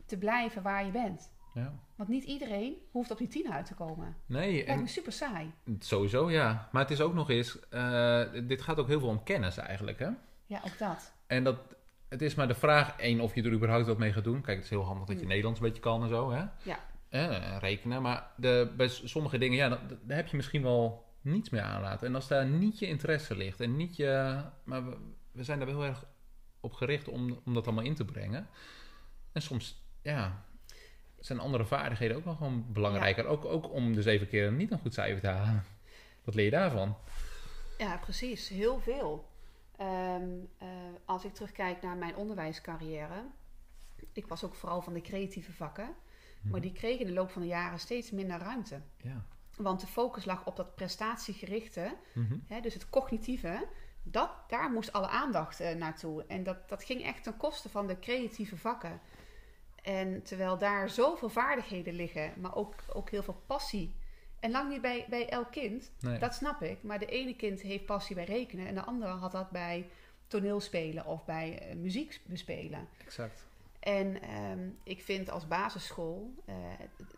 te 0.06 0.18
blijven 0.18 0.62
waar 0.62 0.86
je 0.86 0.92
bent? 0.92 1.31
Ja. 1.54 1.74
Want 1.96 2.10
niet 2.10 2.24
iedereen 2.24 2.75
hoeft 2.92 3.12
op 3.12 3.18
die 3.18 3.28
tien 3.28 3.51
uit 3.51 3.66
te 3.66 3.74
komen. 3.74 4.16
Nee, 4.25 4.51
Lijkt 4.54 4.68
en 4.69 4.81
me 4.81 4.88
super 4.88 5.12
saai. 5.12 5.51
sowieso 5.80 6.31
ja. 6.31 6.69
Maar 6.72 6.81
het 6.81 6.92
is 6.92 7.01
ook 7.01 7.13
nog 7.13 7.30
eens... 7.30 7.54
dit 8.48 8.62
gaat 8.62 8.80
ook 8.80 8.88
heel 8.88 9.00
veel 9.00 9.10
om 9.10 9.24
kennis 9.24 9.57
eigenlijk, 9.57 10.00
hè? 10.00 10.10
Ja, 10.46 10.62
ook 10.66 10.78
dat. 10.78 11.13
En 11.28 11.44
dat, 11.44 11.60
het 12.09 12.21
is 12.21 12.35
maar 12.35 12.47
de 12.47 12.56
vraag, 12.56 12.95
één, 12.97 13.19
of 13.19 13.35
je 13.35 13.44
er 13.44 13.51
überhaupt 13.51 13.85
wat 13.88 13.97
mee 13.97 14.13
gaat 14.13 14.23
doen. 14.23 14.41
Kijk, 14.41 14.56
het 14.56 14.63
is 14.65 14.69
heel 14.71 14.83
handig 14.85 15.06
dat 15.07 15.15
je 15.15 15.21
Mm. 15.21 15.27
Nederlands 15.27 15.59
een 15.59 15.65
beetje 15.65 15.81
kan 15.81 16.03
en 16.03 16.09
zo, 16.09 16.31
hè? 16.31 16.44
Ja. 16.63 16.79
Eh, 17.09 17.57
rekenen. 17.59 18.01
Maar 18.01 18.27
de, 18.35 18.73
bij 18.77 18.88
sommige 18.88 19.38
dingen, 19.38 19.57
ja, 19.57 19.69
dan- 19.69 19.79
daar 20.03 20.17
heb 20.17 20.27
je 20.27 20.35
misschien 20.35 20.61
wel 20.63 21.06
niets 21.21 21.50
meer 21.50 21.61
aan 21.61 21.81
laten. 21.81 22.07
En 22.07 22.15
als 22.15 22.27
daar 22.27 22.45
niet 22.45 22.79
je 22.79 22.88
interesse 22.88 23.35
ligt 23.35 23.59
en 23.61 23.75
niet 23.75 23.95
je... 23.95 24.41
Maar 24.63 24.85
we, 24.89 24.97
we 25.31 25.44
zijn 25.44 25.57
daar 25.59 25.67
wel 25.67 25.79
heel 25.81 25.89
erg 25.89 26.06
op 26.59 26.73
gericht 26.73 27.07
om, 27.07 27.39
om 27.45 27.53
dat 27.53 27.65
allemaal 27.65 27.83
in 27.85 27.95
te 27.95 28.06
brengen. 28.06 28.47
En 29.31 29.41
soms, 29.41 29.83
ja, 30.01 30.44
zijn 31.19 31.39
andere 31.39 31.65
vaardigheden 31.65 32.17
ook 32.17 32.25
wel 32.25 32.35
gewoon 32.35 32.65
belangrijker. 32.73 33.25
Ook, 33.25 33.45
ook 33.45 33.71
om 33.71 33.94
dus 33.94 34.05
even 34.05 34.27
keer 34.27 34.51
niet 34.51 34.71
een 34.71 34.79
goed 34.79 34.94
cijfer 34.94 35.21
te 35.21 35.27
halen. 35.27 35.63
Wat 36.23 36.35
leer 36.35 36.45
je 36.45 36.51
daarvan? 36.51 36.97
Ja, 37.77 37.97
precies. 37.97 38.47
Heel 38.50 38.79
veel. 38.79 39.28
Ehm, 39.79 40.29
eh, 40.57 40.67
als 41.05 41.25
ik 41.25 41.33
terugkijk 41.33 41.81
naar 41.81 41.97
mijn 41.97 42.15
onderwijscarrière. 42.15 43.25
Ik 44.13 44.27
was 44.27 44.43
ook 44.43 44.55
vooral 44.55 44.81
van 44.81 44.93
de 44.93 45.01
creatieve 45.01 45.53
vakken. 45.53 45.95
Maar 46.43 46.62
die 46.62 46.71
kregen 46.71 47.00
in 47.00 47.05
de 47.07 47.13
loop 47.13 47.29
van 47.31 47.41
de 47.41 47.48
jaren 47.48 47.79
steeds 47.79 48.12
minder 48.12 48.39
ruimte. 48.39 48.81
Ja. 48.98 49.25
Want 49.55 49.79
de 49.79 49.88
focus 49.88 50.25
lag 50.25 50.45
op 50.45 50.55
dat 50.55 50.75
prestatiegerichte, 50.75 51.95
Mhm. 52.13 52.38
hè, 52.48 52.62
dus 52.62 52.74
het 52.74 52.89
cognitieve. 52.89 53.67
Dat, 54.03 54.29
daar 54.48 54.71
moest 54.71 54.93
alle 54.93 55.07
aandacht 55.07 55.59
eh, 55.59 55.75
naartoe. 55.75 56.25
En 56.27 56.43
dat, 56.43 56.69
dat 56.69 56.83
ging 56.83 57.03
echt 57.03 57.24
ten 57.24 57.38
koste 57.38 57.69
van 57.69 57.88
de 57.88 58.00
creatieve 58.00 58.57
vakken. 58.57 59.00
En 59.83 60.24
terwijl 60.24 60.57
daar 60.57 60.89
zoveel 60.89 61.29
vaardigheden 61.29 61.93
liggen, 61.93 62.33
maar 62.38 62.55
ook, 62.55 62.74
ook 62.93 63.09
heel 63.09 63.24
veel 63.24 63.41
passie. 63.45 63.95
En 64.39 64.51
lang 64.51 64.69
niet 64.69 64.81
bij, 64.81 65.05
bij 65.10 65.29
elk 65.29 65.51
kind, 65.51 65.91
Nee. 66.00 66.19
dat 66.19 66.34
snap 66.34 66.62
ik. 66.62 66.84
Maar 66.84 67.00
de 67.00 67.05
ene 67.05 67.36
kind 67.36 67.62
heeft 67.62 67.86
passie 67.86 68.15
bij 68.15 68.25
rekenen 68.25 68.67
en 68.67 68.74
de 68.75 68.84
andere 68.84 69.12
had 69.12 69.31
dat 69.31 69.50
bij 69.50 69.89
toneelspelen 70.27 71.05
of 71.05 71.25
bij 71.25 71.60
eh, 71.60 71.75
muziek 71.75 72.22
bespelen. 72.25 72.88
Exact. 73.05 73.48
En 73.79 74.22
ehm, 74.22 74.69
ik 74.84 75.01
vind 75.03 75.29
als 75.29 75.48
basisschool, 75.48 76.34
eh, 76.46 76.55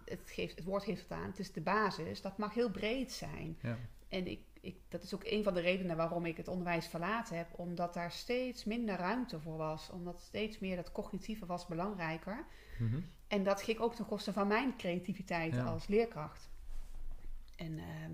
het, 0.06 0.20
geeft, 0.26 0.56
het 0.56 0.66
woord 0.66 0.84
geeft 0.84 1.02
het 1.02 1.12
aan, 1.12 1.28
het 1.28 1.40
is 1.40 1.52
de 1.52 1.62
basis, 1.62 2.22
dat 2.22 2.38
mag 2.38 2.54
heel 2.54 2.70
breed 2.72 3.12
zijn. 3.12 3.58
Ja. 3.62 3.78
En 4.10 4.28
ik, 4.28 4.40
ik, 4.62 4.76
dat 4.90 5.04
is 5.04 5.14
ook 5.14 5.24
een 5.26 5.44
van 5.44 5.54
de 5.54 5.60
redenen 5.60 5.98
waarom 5.98 6.26
ik 6.26 6.38
het 6.38 6.48
onderwijs 6.48 6.88
verlaten 6.88 7.38
heb, 7.38 7.48
omdat 7.52 7.94
daar 7.94 8.12
steeds 8.12 8.64
minder 8.66 8.96
ruimte 8.96 9.40
voor 9.40 9.58
was. 9.58 9.90
Omdat 9.90 10.22
steeds 10.22 10.60
meer 10.60 10.76
dat 10.76 10.92
cognitieve 10.92 11.46
was 11.46 11.66
belangrijker. 11.66 12.46
Mhm. 12.80 13.00
En 13.28 13.44
dat 13.44 13.62
ging 13.62 13.80
ook 13.80 13.96
ten 13.96 14.06
koste 14.06 14.34
van 14.34 14.48
mijn 14.48 14.76
creativiteit 14.78 15.54
Ja. 15.54 15.64
als 15.64 15.88
leerkracht. 15.88 16.50
En 17.62 17.78
ehm, 17.78 18.12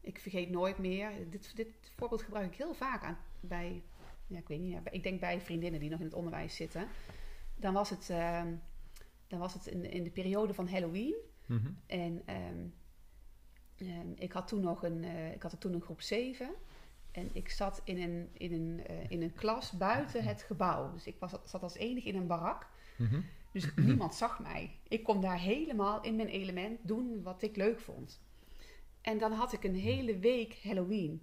ik 0.00 0.18
vergeet 0.18 0.50
nooit 0.50 0.78
meer, 0.78 1.10
dit, 1.30 1.56
dit 1.56 1.68
voorbeeld 1.96 2.22
gebruik 2.22 2.52
ik 2.52 2.58
heel 2.58 2.74
vaak 2.74 3.02
aan, 3.02 3.18
bij, 3.40 3.82
ja, 4.26 4.38
ik 4.38 4.48
weet 4.48 4.60
niet, 4.60 4.78
ik 4.90 5.02
denk 5.02 5.20
bij 5.20 5.40
vriendinnen 5.40 5.80
die 5.80 5.90
nog 5.90 5.98
in 5.98 6.04
het 6.04 6.14
onderwijs 6.14 6.56
zitten. 6.56 6.88
Dan 7.56 7.72
was 7.72 7.90
het, 7.90 8.10
ehm, 8.10 8.54
dan 9.26 9.38
was 9.38 9.54
het 9.54 9.66
in, 9.66 9.90
in 9.90 10.04
de 10.04 10.10
periode 10.10 10.54
van 10.54 10.68
Halloween. 10.68 11.14
Mhm. 11.46 11.70
En 11.86 12.22
ehm, 12.24 12.68
ik 14.14 14.32
had 14.32 14.48
toen 14.48 14.60
nog 14.60 14.82
een, 14.82 15.04
eh, 15.04 15.32
ik 15.32 15.42
had 15.42 15.52
er 15.52 15.58
toen 15.58 15.74
een 15.74 15.80
groep 15.80 16.00
7. 16.00 16.54
En 17.12 17.30
ik 17.32 17.48
zat 17.48 17.80
in 17.84 18.02
een, 18.02 18.28
in 18.32 18.52
een, 18.52 18.86
eh, 18.86 19.10
in 19.10 19.22
een 19.22 19.34
klas 19.34 19.72
buiten 19.72 20.24
het 20.24 20.42
gebouw. 20.42 20.92
Dus 20.92 21.06
ik 21.06 21.16
was, 21.18 21.32
zat 21.44 21.62
als 21.62 21.76
enige 21.76 22.08
in 22.08 22.16
een 22.16 22.26
barak. 22.26 22.66
Mhm. 22.96 23.20
Dus 23.52 23.74
niemand 23.76 24.14
zag 24.14 24.40
mij. 24.40 24.78
Ik 24.88 25.04
kon 25.04 25.20
daar 25.20 25.38
helemaal 25.38 26.02
in 26.02 26.16
mijn 26.16 26.28
element 26.28 26.78
doen 26.82 27.22
wat 27.22 27.42
ik 27.42 27.56
leuk 27.56 27.80
vond. 27.80 28.20
En 29.06 29.18
dan 29.18 29.32
had 29.32 29.52
ik 29.52 29.64
een 29.64 29.74
hele 29.74 30.18
week 30.18 30.58
Halloween. 30.62 31.22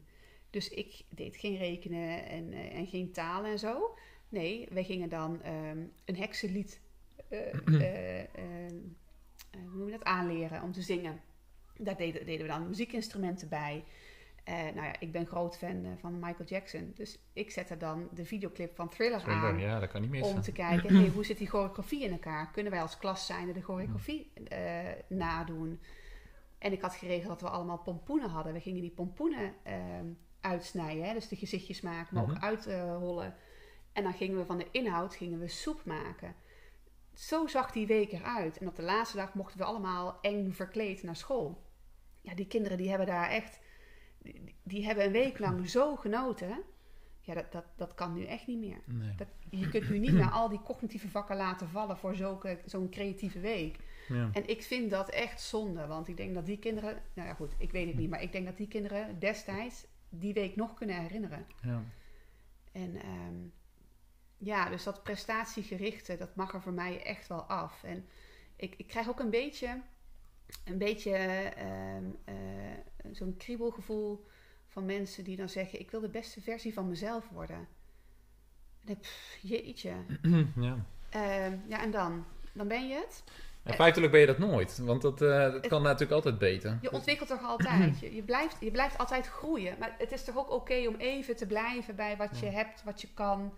Dus 0.50 0.70
ik 0.70 1.04
deed 1.10 1.38
geen 1.38 1.58
rekenen 1.58 2.26
en, 2.26 2.54
eh, 2.54 2.76
en 2.76 2.88
geen 2.88 3.12
talen 3.12 3.52
en 3.52 3.60
zo. 3.60 3.98
Nee, 4.30 4.68
wij 4.72 4.84
gingen 4.84 5.10
dan 5.10 5.42
ehm, 5.42 5.78
een 6.06 6.16
heksenlied 6.16 6.82
eh, 7.30 8.20
eh, 8.20 8.28
hoe 9.52 9.78
noem 9.78 9.86
je 9.86 9.92
dat, 9.92 10.04
aanleren 10.04 10.62
om 10.62 10.72
te 10.72 10.82
zingen. 10.82 11.22
Daar 11.78 11.98
deden, 11.98 12.26
deden 12.26 12.46
we 12.46 12.52
dan 12.52 12.68
muziekinstrumenten 12.68 13.50
bij. 13.50 13.84
Nou 14.46 14.76
ja, 14.76 15.00
ik 15.00 15.12
ben 15.12 15.26
groot 15.26 15.58
fan 15.58 15.98
van 16.00 16.20
Michael 16.20 16.50
Jackson. 16.50 16.92
Dus 16.96 17.20
ik 17.34 17.52
zette 17.52 17.78
dan 17.78 18.10
de 18.14 18.26
videoclip 18.26 18.76
van 18.76 18.90
Thriller, 18.90 19.20
Thriller, 19.20 19.44
aan. 19.44 19.60
ja, 19.60 19.80
dat 19.80 19.90
kan 19.90 20.02
niet 20.02 20.10
missen. 20.10 20.36
Om 20.36 20.42
te 20.42 20.52
kijken, 20.66 20.96
hey, 20.96 21.08
hoe 21.08 21.26
zit 21.26 21.38
die 21.38 21.48
choreografie 21.48 22.04
in 22.04 22.12
elkaar? 22.12 22.52
Kunnen 22.52 22.72
wij 22.72 22.82
als 22.82 22.98
klas 22.98 23.26
zijnde 23.26 23.54
de 23.54 23.62
choreografie 23.62 24.32
nadoen? 25.08 25.80
En 26.64 26.72
ik 26.72 26.82
had 26.82 26.96
geregeld 26.96 27.28
dat 27.28 27.42
we 27.42 27.50
allemaal 27.56 27.78
pompoenen 27.78 28.30
hadden. 28.30 28.54
We 28.54 28.60
gingen 28.60 28.82
die 28.82 28.92
pompoenen 28.92 29.54
ehm, 29.64 30.06
uitsnijden. 30.42 31.04
Hè? 31.06 31.14
Dus 31.14 31.28
de 31.28 31.36
gezichtjes 31.36 31.82
maken, 31.82 32.16
maar 32.16 32.24
Mhm. 32.24 32.32
ook 32.36 32.42
uithollen. 32.42 33.36
en 33.94 34.04
dan 34.04 34.14
gingen 34.14 34.38
we 34.38 34.46
van 34.46 34.58
de 34.58 34.68
inhoud 34.72 35.16
gingen 35.16 35.40
we 35.40 35.48
soep 35.48 35.86
maken. 35.86 36.36
Zo 37.14 37.48
zag 37.48 37.72
die 37.72 37.88
week 37.88 38.12
eruit. 38.12 38.58
En 38.58 38.68
op 38.68 38.76
de 38.76 38.82
laatste 38.82 39.18
dag 39.18 39.34
mochten 39.34 39.58
we 39.58 39.64
allemaal 39.66 40.18
eng 40.22 40.52
verkleed 40.52 41.04
naar 41.04 41.16
school. 41.16 41.64
Ja, 42.22 42.36
die 42.36 42.48
kinderen 42.48 42.78
die 42.78 42.90
hebben 42.90 43.08
daar 43.08 43.30
echt... 43.30 43.60
Die, 44.22 44.56
die 44.64 44.86
hebben 44.86 45.06
een 45.06 45.12
week 45.12 45.40
lang 45.40 45.70
zo 45.70 45.96
genoten. 45.96 46.64
Ja, 47.22 47.34
dat, 47.34 47.52
dat, 47.52 47.66
dat 47.76 47.94
kan 47.94 48.14
nu 48.14 48.26
echt 48.26 48.48
niet 48.48 48.60
meer. 48.60 48.82
Nee. 48.86 49.16
Dat, 49.16 49.28
je 49.50 49.70
kunt 49.70 49.90
nu 49.90 50.00
niet 50.00 50.14
naar 50.14 50.32
al 50.32 50.50
die 50.50 50.62
cognitieve 50.62 51.10
vakken 51.10 51.36
laten 51.38 51.68
vallen 51.70 51.98
voor 51.98 52.16
zo'n 52.66 52.90
creatieve 52.90 53.40
week. 53.40 53.78
Ja. 54.08 54.30
En 54.34 54.48
ik 54.48 54.64
vind 54.64 54.92
dat 54.92 55.10
echt 55.10 55.42
zonde, 55.42 55.88
want 55.88 56.08
ik 56.08 56.18
denk 56.18 56.34
dat 56.34 56.46
die 56.46 56.60
kinderen, 56.60 57.02
nou 57.14 57.28
ja 57.28 57.34
goed, 57.34 57.56
ik 57.58 57.72
weet 57.72 57.88
het 57.88 57.96
niet, 57.96 58.10
maar 58.10 58.22
ik 58.22 58.32
denk 58.32 58.46
dat 58.46 58.58
die 58.58 58.68
kinderen 58.68 59.20
destijds 59.20 59.86
die 60.10 60.34
week 60.34 60.56
nog 60.56 60.74
kunnen 60.74 61.02
herinneren. 61.02 61.46
Ja. 61.62 61.84
En 62.72 62.96
ehm, 62.96 63.36
ja, 64.38 64.70
dus 64.70 64.84
dat 64.84 65.04
prestatiegerichte, 65.04 66.18
dat 66.18 66.36
mag 66.36 66.54
er 66.54 66.62
voor 66.62 66.74
mij 66.74 67.04
echt 67.04 67.28
wel 67.28 67.44
af. 67.44 67.84
En 67.84 68.06
ik, 68.56 68.76
ik 68.78 68.88
krijg 68.88 69.10
ook 69.10 69.20
een 69.20 69.30
beetje, 69.30 69.82
een 70.66 70.78
beetje 70.78 71.16
eh, 71.16 72.34
zo'n 73.12 73.38
kriebelgevoel 73.38 74.26
van 74.68 74.86
mensen 74.86 75.24
die 75.24 75.36
dan 75.36 75.50
zeggen, 75.50 75.80
ik 75.80 75.92
wil 75.92 76.00
de 76.00 76.10
beste 76.10 76.42
versie 76.42 76.74
van 76.74 76.90
mezelf 76.90 77.30
worden. 77.30 77.68
En 78.86 78.92
ik, 78.92 79.00
pff, 79.00 79.38
jeetje. 79.42 79.94
ja. 80.56 80.86
Ehm, 81.10 81.58
ja, 81.68 81.82
en 81.82 81.92
dan? 81.92 82.26
Dan 82.54 82.68
ben 82.68 82.88
je 82.88 82.96
het. 82.96 83.24
En 83.64 83.74
feitelijk 83.74 84.12
ben 84.12 84.22
je 84.22 84.28
dat 84.28 84.38
nooit, 84.38 84.78
want 84.78 85.02
dat, 85.02 85.22
eh, 85.22 85.52
dat 85.52 85.68
kan 85.68 85.82
natuurlijk 85.82 86.12
altijd 86.12 86.38
beter. 86.38 86.78
Je 86.82 86.92
ontwikkelt 86.92 87.30
toch 87.30 87.44
altijd. 87.44 88.00
Je, 88.00 88.16
je, 88.16 88.24
blijft, 88.24 88.58
je 88.60 88.72
blijft 88.72 88.98
altijd 88.98 89.28
groeien. 89.28 89.76
Maar 89.80 89.96
het 89.98 90.12
is 90.12 90.24
toch 90.24 90.38
ook 90.38 90.50
oké 90.52 90.88
om 90.88 90.96
even 90.96 91.36
te 91.36 91.46
blijven 91.48 91.96
bij 91.96 92.18
wat 92.18 92.40
je 92.40 92.46
Ja. 92.46 92.52
hebt, 92.52 92.84
wat 92.84 93.02
je 93.02 93.08
kan, 93.14 93.54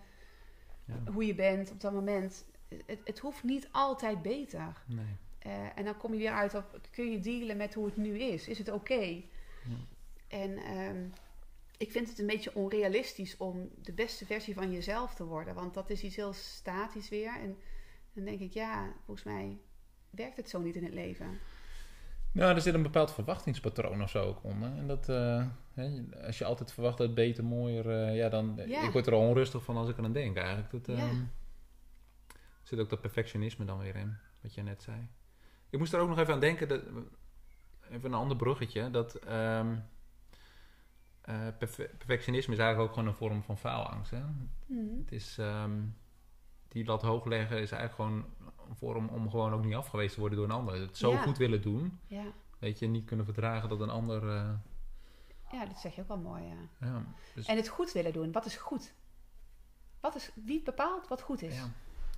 Ja. 0.84 1.12
hoe 1.12 1.26
je 1.26 1.34
bent 1.34 1.70
op 1.70 1.80
dat 1.80 1.92
moment. 1.92 2.44
Het, 2.86 3.00
het 3.04 3.18
hoeft 3.18 3.42
niet 3.42 3.68
altijd 3.72 4.22
beter. 4.22 4.72
Nee. 4.86 5.04
Eh, 5.38 5.52
en 5.74 5.84
dan 5.84 5.96
kom 5.96 6.12
je 6.12 6.18
weer 6.18 6.32
uit 6.32 6.54
op, 6.54 6.80
kun 6.90 7.10
je 7.10 7.18
dealen 7.20 7.56
met 7.56 7.74
hoe 7.74 7.86
het 7.86 7.96
nu 7.96 8.18
is? 8.18 8.48
Is 8.48 8.58
het 8.58 8.70
oké? 8.70 9.22
En 10.28 10.56
ehm, 10.58 11.04
ik 11.78 11.90
vind 11.90 12.08
het 12.08 12.18
een 12.18 12.26
beetje 12.26 12.54
onrealistisch 12.54 13.36
om 13.36 13.70
de 13.82 13.92
beste 13.92 14.26
versie 14.26 14.54
van 14.54 14.72
jezelf 14.72 15.14
te 15.14 15.24
worden. 15.24 15.54
Want 15.54 15.74
dat 15.74 15.90
is 15.90 16.02
iets 16.02 16.16
heel 16.16 16.32
statisch 16.32 17.08
weer. 17.08 17.36
En 17.40 17.56
dan 18.12 18.24
denk 18.24 18.40
ik, 18.40 18.52
ja, 18.52 18.92
volgens 19.04 19.26
mij 19.26 19.58
werkt 20.16 20.36
het 20.36 20.48
zo 20.50 20.60
niet 20.60 20.76
in 20.76 20.84
het 20.84 20.94
leven. 20.94 21.38
Nou, 22.32 22.54
er 22.54 22.60
zit 22.60 22.74
een 22.74 22.82
bepaald 22.82 23.12
verwachtingspatroon 23.12 24.02
of 24.02 24.10
zo 24.10 24.24
ook 24.24 24.44
onder. 24.44 24.68
En 24.76 24.86
dat, 24.86 25.08
eh, 25.08 25.46
hè, 25.74 26.02
als 26.26 26.38
je 26.38 26.44
altijd 26.44 26.72
verwacht 26.72 26.98
dat 26.98 27.06
het 27.06 27.16
beter, 27.16 27.44
mooier, 27.44 27.90
eh, 27.90 28.16
ja, 28.16 28.28
dan... 28.28 28.60
Ja. 28.66 28.82
Ik 28.82 28.90
word 28.92 29.06
er 29.06 29.12
al 29.12 29.28
onrustig 29.28 29.62
van 29.64 29.76
als 29.76 29.88
ik 29.88 29.98
aan 29.98 30.12
denk 30.12 30.36
eigenlijk. 30.36 30.70
Dat, 30.70 30.96
Ja. 30.96 31.02
ehm, 31.08 31.22
zit 32.62 32.78
ook 32.78 32.90
dat 32.90 33.00
perfectionisme 33.00 33.64
dan 33.64 33.78
weer 33.78 33.96
in, 33.96 34.16
wat 34.42 34.54
je 34.54 34.62
net 34.62 34.82
zei. 34.82 35.08
Ik 35.70 35.78
moest 35.78 35.92
er 35.92 36.00
ook 36.00 36.08
nog 36.08 36.18
even 36.18 36.34
aan 36.34 36.40
denken, 36.40 36.68
dat, 36.68 36.82
even 37.90 38.04
een 38.12 38.18
ander 38.18 38.36
bruggetje, 38.36 38.90
dat 38.90 39.14
ehm, 39.14 39.76
eh, 41.20 41.46
perfe- 41.58 41.90
perfectionisme 41.98 42.52
is 42.54 42.58
eigenlijk 42.58 42.88
ook 42.88 42.94
gewoon 42.96 43.08
een 43.12 43.18
vorm 43.18 43.42
van 43.42 43.58
faalangst. 43.58 44.10
Hè? 44.10 44.20
Mhm. 44.66 44.98
Het 44.98 45.12
is, 45.12 45.38
ehm, 45.38 45.80
die 46.68 46.84
lat 46.84 47.02
hoog 47.02 47.24
leggen 47.24 47.60
is 47.60 47.70
eigenlijk 47.72 47.94
gewoon 47.94 48.24
vorm 48.74 49.08
om 49.08 49.30
gewoon 49.30 49.52
ook 49.52 49.64
niet 49.64 49.74
afgewezen 49.74 50.14
te 50.14 50.20
worden 50.20 50.38
door 50.38 50.46
een 50.48 50.54
ander. 50.54 50.80
Het 50.80 50.96
zo 50.96 51.10
Ja. 51.10 51.22
goed 51.22 51.36
willen 51.38 51.62
doen, 51.62 51.98
Ja. 52.06 52.24
weet 52.58 52.78
je, 52.78 52.86
niet 52.86 53.04
kunnen 53.04 53.24
verdragen 53.24 53.68
dat 53.68 53.80
een 53.80 53.90
ander... 53.90 54.28
eh, 54.28 54.50
ja, 55.52 55.66
dat 55.66 55.78
zeg 55.78 55.94
je 55.94 56.00
ook 56.00 56.08
wel 56.08 56.18
mooi, 56.18 56.42
ja. 56.42 56.86
ja, 56.86 57.04
dus, 57.34 57.46
En 57.46 57.56
het 57.56 57.68
goed 57.68 57.92
willen 57.92 58.12
doen. 58.12 58.32
Wat 58.32 58.44
is 58.46 58.56
goed? 58.56 58.94
Wat 60.00 60.14
is, 60.14 60.30
wie 60.34 60.62
bepaalt 60.62 61.08
wat 61.08 61.20
goed 61.22 61.42
is? 61.42 61.54
ja. 61.54 61.68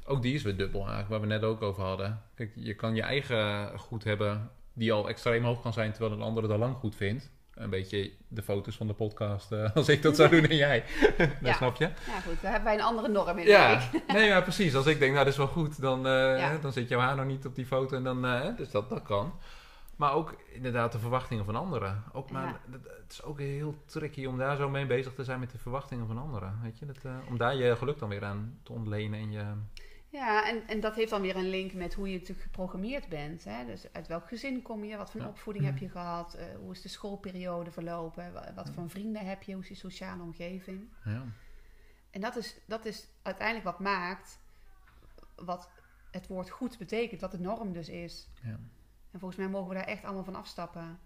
Ook 0.07 0.23
die 0.23 0.35
is 0.35 0.43
weer 0.43 0.57
dubbel 0.57 0.81
eigenlijk, 0.81 1.09
waar 1.09 1.21
we 1.21 1.27
net 1.27 1.43
ook 1.43 1.63
over 1.63 1.83
hadden. 1.83 2.23
Kijk, 2.35 2.53
je 2.55 2.75
kan 2.75 2.95
je 2.95 3.03
eigen 3.03 3.79
goed 3.79 4.05
hebben 4.05 4.51
die 4.73 4.93
al 4.93 5.09
extreem 5.09 5.45
hoog 5.45 5.61
kan 5.63 5.73
zijn, 5.73 5.93
terwijl 5.93 6.13
een 6.13 6.23
ander 6.23 6.43
het 6.43 6.53
al 6.53 6.59
lang 6.59 6.77
goed 6.77 6.95
vindt. 6.97 7.31
Een 7.59 7.71
beetje 7.71 8.11
de 8.29 8.43
foto's 8.43 8.77
van 8.77 8.87
de 8.87 8.93
podcast, 8.93 9.53
eh, 9.53 9.71
als 9.77 9.89
ik 9.89 10.03
dat 10.03 10.17
zou 10.17 10.29
doen 10.31 10.45
en 10.47 10.57
jij. 10.57 10.85
dat 11.19 11.29
Ja. 11.41 11.53
snap 11.53 11.77
je? 11.77 11.85
Ja, 11.85 12.21
goed. 12.27 12.41
Daar 12.43 12.51
hebben 12.53 12.65
wij 12.71 12.75
een 12.75 12.85
andere 12.85 13.09
norm 13.09 13.39
in. 13.39 13.47
Ja, 13.47 13.81
nee, 14.13 14.27
ja, 14.27 14.41
precies. 14.41 14.75
Als 14.75 14.87
ik 14.87 14.99
denk, 14.99 15.13
nou, 15.13 15.25
dat 15.25 15.33
is 15.33 15.39
wel 15.39 15.47
goed, 15.49 15.81
dan, 15.81 16.07
eh, 16.07 16.39
Ja. 16.39 16.57
dan 16.63 16.73
zit 16.73 16.89
jouw 16.89 17.01
haar 17.01 17.17
nog 17.17 17.27
niet 17.27 17.47
op 17.47 17.55
die 17.55 17.67
foto. 17.67 17.97
En 17.97 18.05
dan, 18.05 18.27
eh, 18.27 18.57
dus 18.57 18.71
dat, 18.71 18.89
dat 18.89 19.03
kan. 19.03 19.33
Maar 19.97 20.13
ook 20.13 20.35
inderdaad 20.53 20.93
de 20.93 20.99
verwachtingen 20.99 21.45
van 21.45 21.57
anderen. 21.57 22.03
Ook, 22.13 22.31
maar 22.31 22.47
Ja. 22.47 22.61
dat- 22.67 22.81
het 23.03 23.13
is 23.13 23.23
ook 23.23 23.39
heel 23.39 23.75
tricky 23.87 24.27
om 24.27 24.39
daar 24.39 24.57
zo 24.57 24.69
mee 24.69 24.87
bezig 24.87 25.15
te 25.15 25.25
zijn 25.25 25.41
met 25.41 25.51
de 25.51 25.59
verwachtingen 25.59 26.07
van 26.07 26.19
anderen. 26.19 26.59
Weet 26.63 26.79
je? 26.79 26.87
Dat, 26.87 26.97
om 27.29 27.39
daar 27.39 27.55
je 27.57 27.77
geluk 27.77 27.99
dan 27.99 28.09
weer 28.09 28.25
aan 28.25 28.59
te 28.63 28.73
ontlenen. 28.73 29.21
En 29.21 29.31
je, 29.33 29.43
Ja, 30.11 30.49
en, 30.49 30.67
en 30.69 30.81
dat 30.81 30.95
heeft 30.95 31.11
dan 31.11 31.21
weer 31.21 31.37
een 31.37 31.49
link 31.51 31.73
met 31.73 31.95
hoe 31.95 32.09
je 32.09 32.15
natuurlijk 32.19 32.43
geprogrammeerd 32.43 33.09
bent. 33.09 33.45
Hè? 33.45 33.65
Dus 33.65 33.93
uit 33.93 34.07
welk 34.07 34.29
gezin 34.29 34.63
kom 34.63 34.85
je? 34.85 34.97
Wat 34.97 35.11
voor 35.11 35.21
Ja. 35.21 35.27
opvoeding 35.29 35.65
heb 35.65 35.79
je 35.79 35.89
gehad? 35.89 36.35
Eh, 36.35 36.47
hoe 36.57 36.73
is 36.73 36.83
de 36.83 36.89
schoolperiode 36.89 37.71
verlopen? 37.71 38.33
Wa- 38.33 38.53
Wat, 38.55 38.71
voor 38.71 38.91
vrienden 38.91 39.27
heb 39.27 39.43
je? 39.43 39.53
Hoe 39.53 39.63
is 39.63 39.69
je 39.69 39.75
sociale 39.75 40.23
omgeving? 40.23 40.89
ja. 41.05 41.23
En 42.11 42.21
dat 42.21 42.37
is, 42.37 42.57
dat 42.67 42.85
is 42.85 43.09
uiteindelijk 43.23 43.67
wat 43.67 43.79
maakt 43.81 44.39
wat 45.37 45.71
het 46.11 46.27
woord 46.27 46.51
goed 46.51 46.79
betekent. 46.79 47.21
Wat 47.21 47.31
de 47.31 47.41
norm 47.41 47.73
dus 47.73 47.89
is. 47.89 48.29
Ja. 48.43 48.59
En 49.11 49.19
volgens 49.19 49.41
mij 49.41 49.49
mogen 49.49 49.69
we 49.69 49.75
daar 49.75 49.85
echt 49.85 50.05
allemaal 50.05 50.25
van 50.25 50.35
afstappen. 50.35 50.99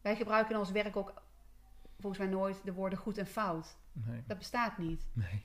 Wij 0.00 0.16
gebruiken 0.16 0.52
in 0.52 0.58
ons 0.58 0.70
werk 0.70 0.96
ook 0.96 1.22
volgens 1.98 2.22
mij 2.22 2.30
nooit 2.32 2.64
de 2.64 2.72
woorden 2.72 2.98
goed 2.98 3.18
en 3.18 3.26
fout. 3.26 3.76
Nee. 3.92 4.22
Dat 4.26 4.38
bestaat 4.38 4.78
niet. 4.78 5.06
nee. 5.12 5.44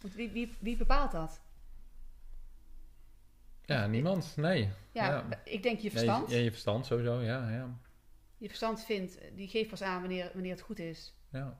Want 0.00 0.14
wie, 0.14 0.30
wie, 0.30 0.56
wie 0.58 0.76
bepaalt 0.76 1.12
dat? 1.12 1.40
Ja, 3.64 3.86
niemand. 3.86 4.32
Nee. 4.36 4.68
Ja, 4.92 5.06
Ja. 5.08 5.24
ik 5.44 5.62
denk 5.62 5.76
je 5.78 5.82
Nee, 5.82 5.90
verstand. 5.90 6.30
Ja, 6.30 6.36
je 6.38 6.50
verstand 6.50 6.86
sowieso. 6.86 7.20
Ja, 7.20 7.50
ja. 7.50 7.68
Je 8.38 8.46
verstand 8.48 8.84
vindt, 8.84 9.18
die 9.34 9.48
geeft 9.48 9.68
pas 9.70 9.82
aan 9.82 10.00
wanneer, 10.00 10.30
wanneer 10.32 10.50
het 10.52 10.60
goed 10.60 10.78
is. 10.78 11.14
Ja. 11.28 11.58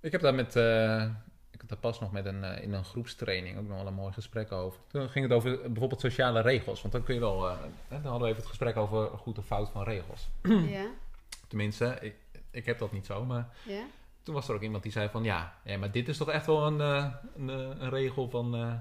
Ik 0.00 0.12
heb 0.12 0.20
daar 0.20 0.34
met, 0.34 0.56
eh, 0.56 1.02
ik 1.50 1.60
had 1.60 1.68
daar 1.68 1.78
pas 1.78 2.00
nog 2.00 2.12
met 2.12 2.24
een, 2.26 2.44
eh, 2.44 2.62
in 2.62 2.72
een 2.72 2.84
groepstraining 2.84 3.58
ook 3.58 3.68
nog 3.68 3.76
wel 3.76 3.86
een 3.86 3.94
mooi 3.94 4.12
gesprek 4.12 4.52
over. 4.52 4.80
Toen 4.86 5.08
ging 5.08 5.24
het 5.24 5.34
over 5.34 5.52
eh, 5.62 5.66
bijvoorbeeld 5.66 6.00
sociale 6.00 6.40
regels. 6.40 6.80
Want 6.80 6.92
dan 6.92 7.02
kun 7.02 7.14
je 7.14 7.20
wel, 7.20 7.40
dan 7.88 8.02
hadden 8.02 8.20
we 8.20 8.26
even 8.26 8.36
het 8.36 8.46
gesprek 8.46 8.76
over 8.76 9.18
goed 9.18 9.38
of 9.38 9.46
fout 9.46 9.70
van 9.70 9.82
regels. 9.82 10.28
ja, 10.68 10.86
Tenminste, 11.48 11.98
ik, 12.00 12.14
ik 12.50 12.66
heb 12.66 12.78
dat 12.78 12.92
niet 12.92 13.06
zo, 13.06 13.24
maar 13.24 13.48
ja, 13.64 13.84
toen 14.22 14.34
was 14.34 14.48
er 14.48 14.54
ook 14.54 14.62
iemand 14.62 14.82
die 14.82 14.92
zei 14.92 15.08
van 15.08 15.22
ja, 15.24 15.54
ja 15.64 15.78
maar 15.78 15.90
dit 15.90 16.08
is 16.08 16.16
toch 16.16 16.28
echt 16.30 16.46
wel 16.46 16.66
een, 16.66 16.80
eh, 16.80 17.06
een, 17.36 17.50
eh, 17.50 17.56
een 17.82 17.90
regel 17.90 18.28
van, 18.30 18.54
eh, 18.54 18.72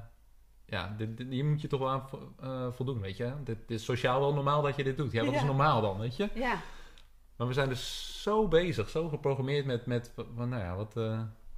ja, 0.65 0.96
dit, 0.98 1.17
dit- 1.17 1.27
hier 1.29 1.46
moet 1.46 1.62
je 1.62 1.67
toch 1.67 1.79
wel 1.79 1.89
aan 1.89 2.10
vo- 2.10 2.72
voldoen, 2.72 3.00
weet 3.01 3.17
je. 3.17 3.34
Dit, 3.43 3.58
dit 3.67 3.79
is 3.79 3.86
sociaal 3.86 4.19
wel 4.19 4.34
normaal 4.34 4.62
dat 4.62 4.75
je 4.75 4.84
dit 4.84 4.98
doet. 4.98 5.12
Ja, 5.12 5.25
wat 5.25 5.34
is 5.34 5.43
normaal 5.43 5.81
dan, 5.81 5.98
weet 6.00 6.15
je? 6.15 6.29
ja, 6.34 6.62
Maar 7.36 7.48
we 7.48 7.53
zijn 7.53 7.69
dus 7.69 8.22
zo 8.22 8.48
bezig, 8.48 8.89
zo 8.89 9.10
geprogrammeerd 9.10 9.65
met, 9.65 9.86
met 9.86 10.13
van, 10.36 10.50
nou 10.50 10.63
ja, 10.63 10.75
wat, 10.75 10.96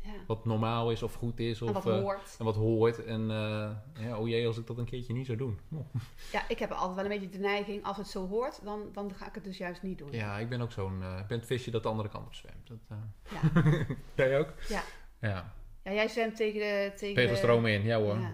ja. 0.01 0.11
wat 0.27 0.45
normaal 0.45 0.91
is 0.91 1.03
of 1.03 1.13
goed 1.13 1.39
is. 1.39 1.61
Of, 1.61 1.67
En 1.67 1.73
wat 1.73 1.85
eh, 1.87 1.99
hoort. 1.99 2.35
en 2.39 2.45
wat 2.45 2.55
hoort. 2.55 3.05
En 3.05 3.21
eh, 3.31 4.05
ja, 4.05 4.17
oh 4.17 4.27
jee, 4.27 4.47
als 4.47 4.57
ik 4.57 4.67
dat 4.67 4.77
een 4.77 4.85
keertje 4.85 5.13
niet 5.13 5.25
zou 5.25 5.37
doen. 5.37 5.59
Oh. 5.73 6.01
Ja, 6.31 6.43
ik 6.47 6.59
heb 6.59 6.71
altijd 6.71 6.95
wel 6.95 7.03
een 7.05 7.19
beetje 7.19 7.37
de 7.37 7.43
neiging, 7.47 7.83
als 7.85 7.97
het 7.97 8.07
zo 8.07 8.27
hoort, 8.27 8.59
dan, 8.63 8.89
dan 8.93 9.13
ga 9.13 9.27
ik 9.27 9.35
het 9.35 9.43
dus 9.43 9.57
juist 9.57 9.81
niet 9.81 9.97
doen. 9.97 10.11
Ja, 10.11 10.37
ik 10.37 10.49
ben 10.49 10.61
ook 10.61 10.71
zo'n, 10.71 11.01
eh, 11.01 11.17
ik 11.19 11.27
ben 11.27 11.37
het 11.37 11.47
visje 11.47 11.71
dat 11.71 11.83
de 11.83 11.89
andere 11.89 12.09
kant 12.09 12.25
op 12.25 12.33
zwemt. 12.33 12.67
Dat, 12.67 12.77
Ja. 13.29 13.61
Jij 14.15 14.39
ook? 14.39 14.53
Ja. 14.69 14.81
Ja, 15.21 15.53
Ja, 15.83 15.91
jij 15.93 16.07
zwemt 16.07 16.35
tegen 16.35 16.59
de... 16.59 16.91
Tegen, 16.97 17.15
tegen 17.15 17.29
de 17.31 17.35
stroom 17.35 17.65
in, 17.65 17.81
ja 17.83 17.97
hoor. 17.99 18.17
Ja. 18.19 18.31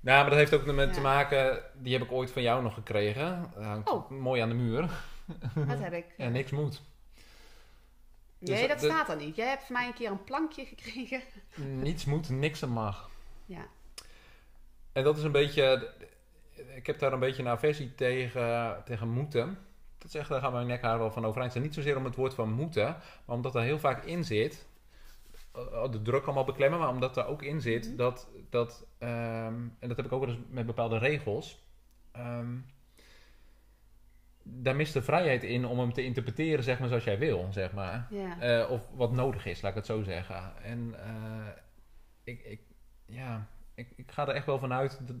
Nou, 0.00 0.20
maar 0.20 0.30
dat 0.30 0.38
heeft 0.38 0.54
ook 0.54 0.64
met 0.64 0.88
Ja. 0.88 0.94
te 0.94 1.00
maken, 1.00 1.62
die 1.82 1.92
heb 1.92 2.02
ik 2.02 2.12
ooit 2.12 2.30
van 2.30 2.42
jou 2.42 2.62
nog 2.62 2.74
gekregen. 2.74 3.50
Hangt 3.60 3.90
Oh. 3.90 4.10
mooi 4.10 4.40
aan 4.40 4.48
de 4.48 4.54
muur. 4.54 4.80
Dat 5.54 5.78
heb 5.78 5.92
ik. 5.92 6.04
En 6.16 6.32
niks 6.32 6.50
moet. 6.50 6.82
Nee, 8.52 8.58
Dus 8.58 8.68
dat 8.68 8.80
de- 8.80 8.86
staat 8.86 9.08
er 9.08 9.16
niet. 9.16 9.36
Jij 9.36 9.48
hebt 9.48 9.64
van 9.64 9.76
mij 9.76 9.86
een 9.86 9.94
keer 9.94 10.10
een 10.10 10.24
plankje 10.24 10.64
gekregen. 10.64 11.20
Niets 11.82 12.04
moet, 12.04 12.28
niks 12.28 12.60
mag. 12.64 13.10
Ja. 13.46 13.66
En 14.92 15.04
dat 15.04 15.16
is 15.16 15.22
een 15.22 15.32
beetje. 15.32 15.92
Ik 16.74 16.86
heb 16.86 16.98
daar 16.98 17.12
een 17.12 17.18
beetje 17.20 17.42
een 17.42 17.48
aversie 17.48 17.94
tegen, 17.94 18.82
tegen 18.84 19.08
moeten. 19.08 19.58
Dat 19.98 20.12
daar 20.28 20.40
gaan 20.40 20.52
mijn 20.52 20.66
nekhaar 20.66 20.98
wel 20.98 21.10
van 21.10 21.24
overeind 21.24 21.52
zijn. 21.52 21.64
Niet 21.64 21.74
zozeer 21.74 21.96
om 21.96 22.04
het 22.04 22.14
woord 22.16 22.34
van 22.34 22.52
moeten, 22.52 22.84
maar 23.24 23.36
omdat 23.36 23.54
er 23.54 23.62
heel 23.62 23.78
vaak 23.78 24.04
in 24.04 24.24
zit. 24.24 24.66
eh, 25.52 25.90
de 25.90 26.02
druk 26.02 26.24
allemaal 26.24 26.44
beklemmen, 26.44 26.78
maar 26.78 26.88
omdat 26.88 27.16
er 27.16 27.26
ook 27.26 27.42
in 27.42 27.60
zit 27.60 27.86
Mhm. 27.86 27.96
dat, 27.96 28.28
dat 28.50 28.86
ehm, 28.98 29.54
en 29.78 29.88
dat 29.88 29.96
heb 29.96 30.06
ik 30.06 30.12
ook 30.12 30.20
wel 30.24 30.28
eens 30.34 30.38
met 30.48 30.66
bepaalde 30.66 30.98
regels, 30.98 31.64
ehm, 32.12 32.56
daar 34.48 34.76
mist 34.76 34.92
de 34.92 35.02
vrijheid 35.02 35.42
in 35.42 35.66
om 35.66 35.78
hem 35.78 35.92
te 35.92 36.04
interpreteren, 36.04 36.64
zeg 36.64 36.78
maar, 36.78 36.88
zoals 36.88 37.04
jij 37.04 37.18
wil, 37.18 37.46
zeg 37.50 37.72
maar. 37.72 38.06
Ja. 38.10 38.40
Eh, 38.40 38.70
of 38.70 38.80
wat 38.94 39.12
nodig 39.12 39.46
is, 39.46 39.60
laat 39.60 39.70
ik 39.70 39.76
het 39.76 39.86
zo 39.86 40.02
zeggen. 40.02 40.62
En 40.62 40.94
eh, 41.04 41.46
ik, 42.24 42.44
ik, 42.44 42.60
ja, 43.06 43.48
ik, 43.74 43.92
ik 43.96 44.10
ga 44.10 44.28
er 44.28 44.34
echt 44.34 44.46
wel 44.46 44.58
vanuit. 44.58 45.00
Dat, 45.06 45.16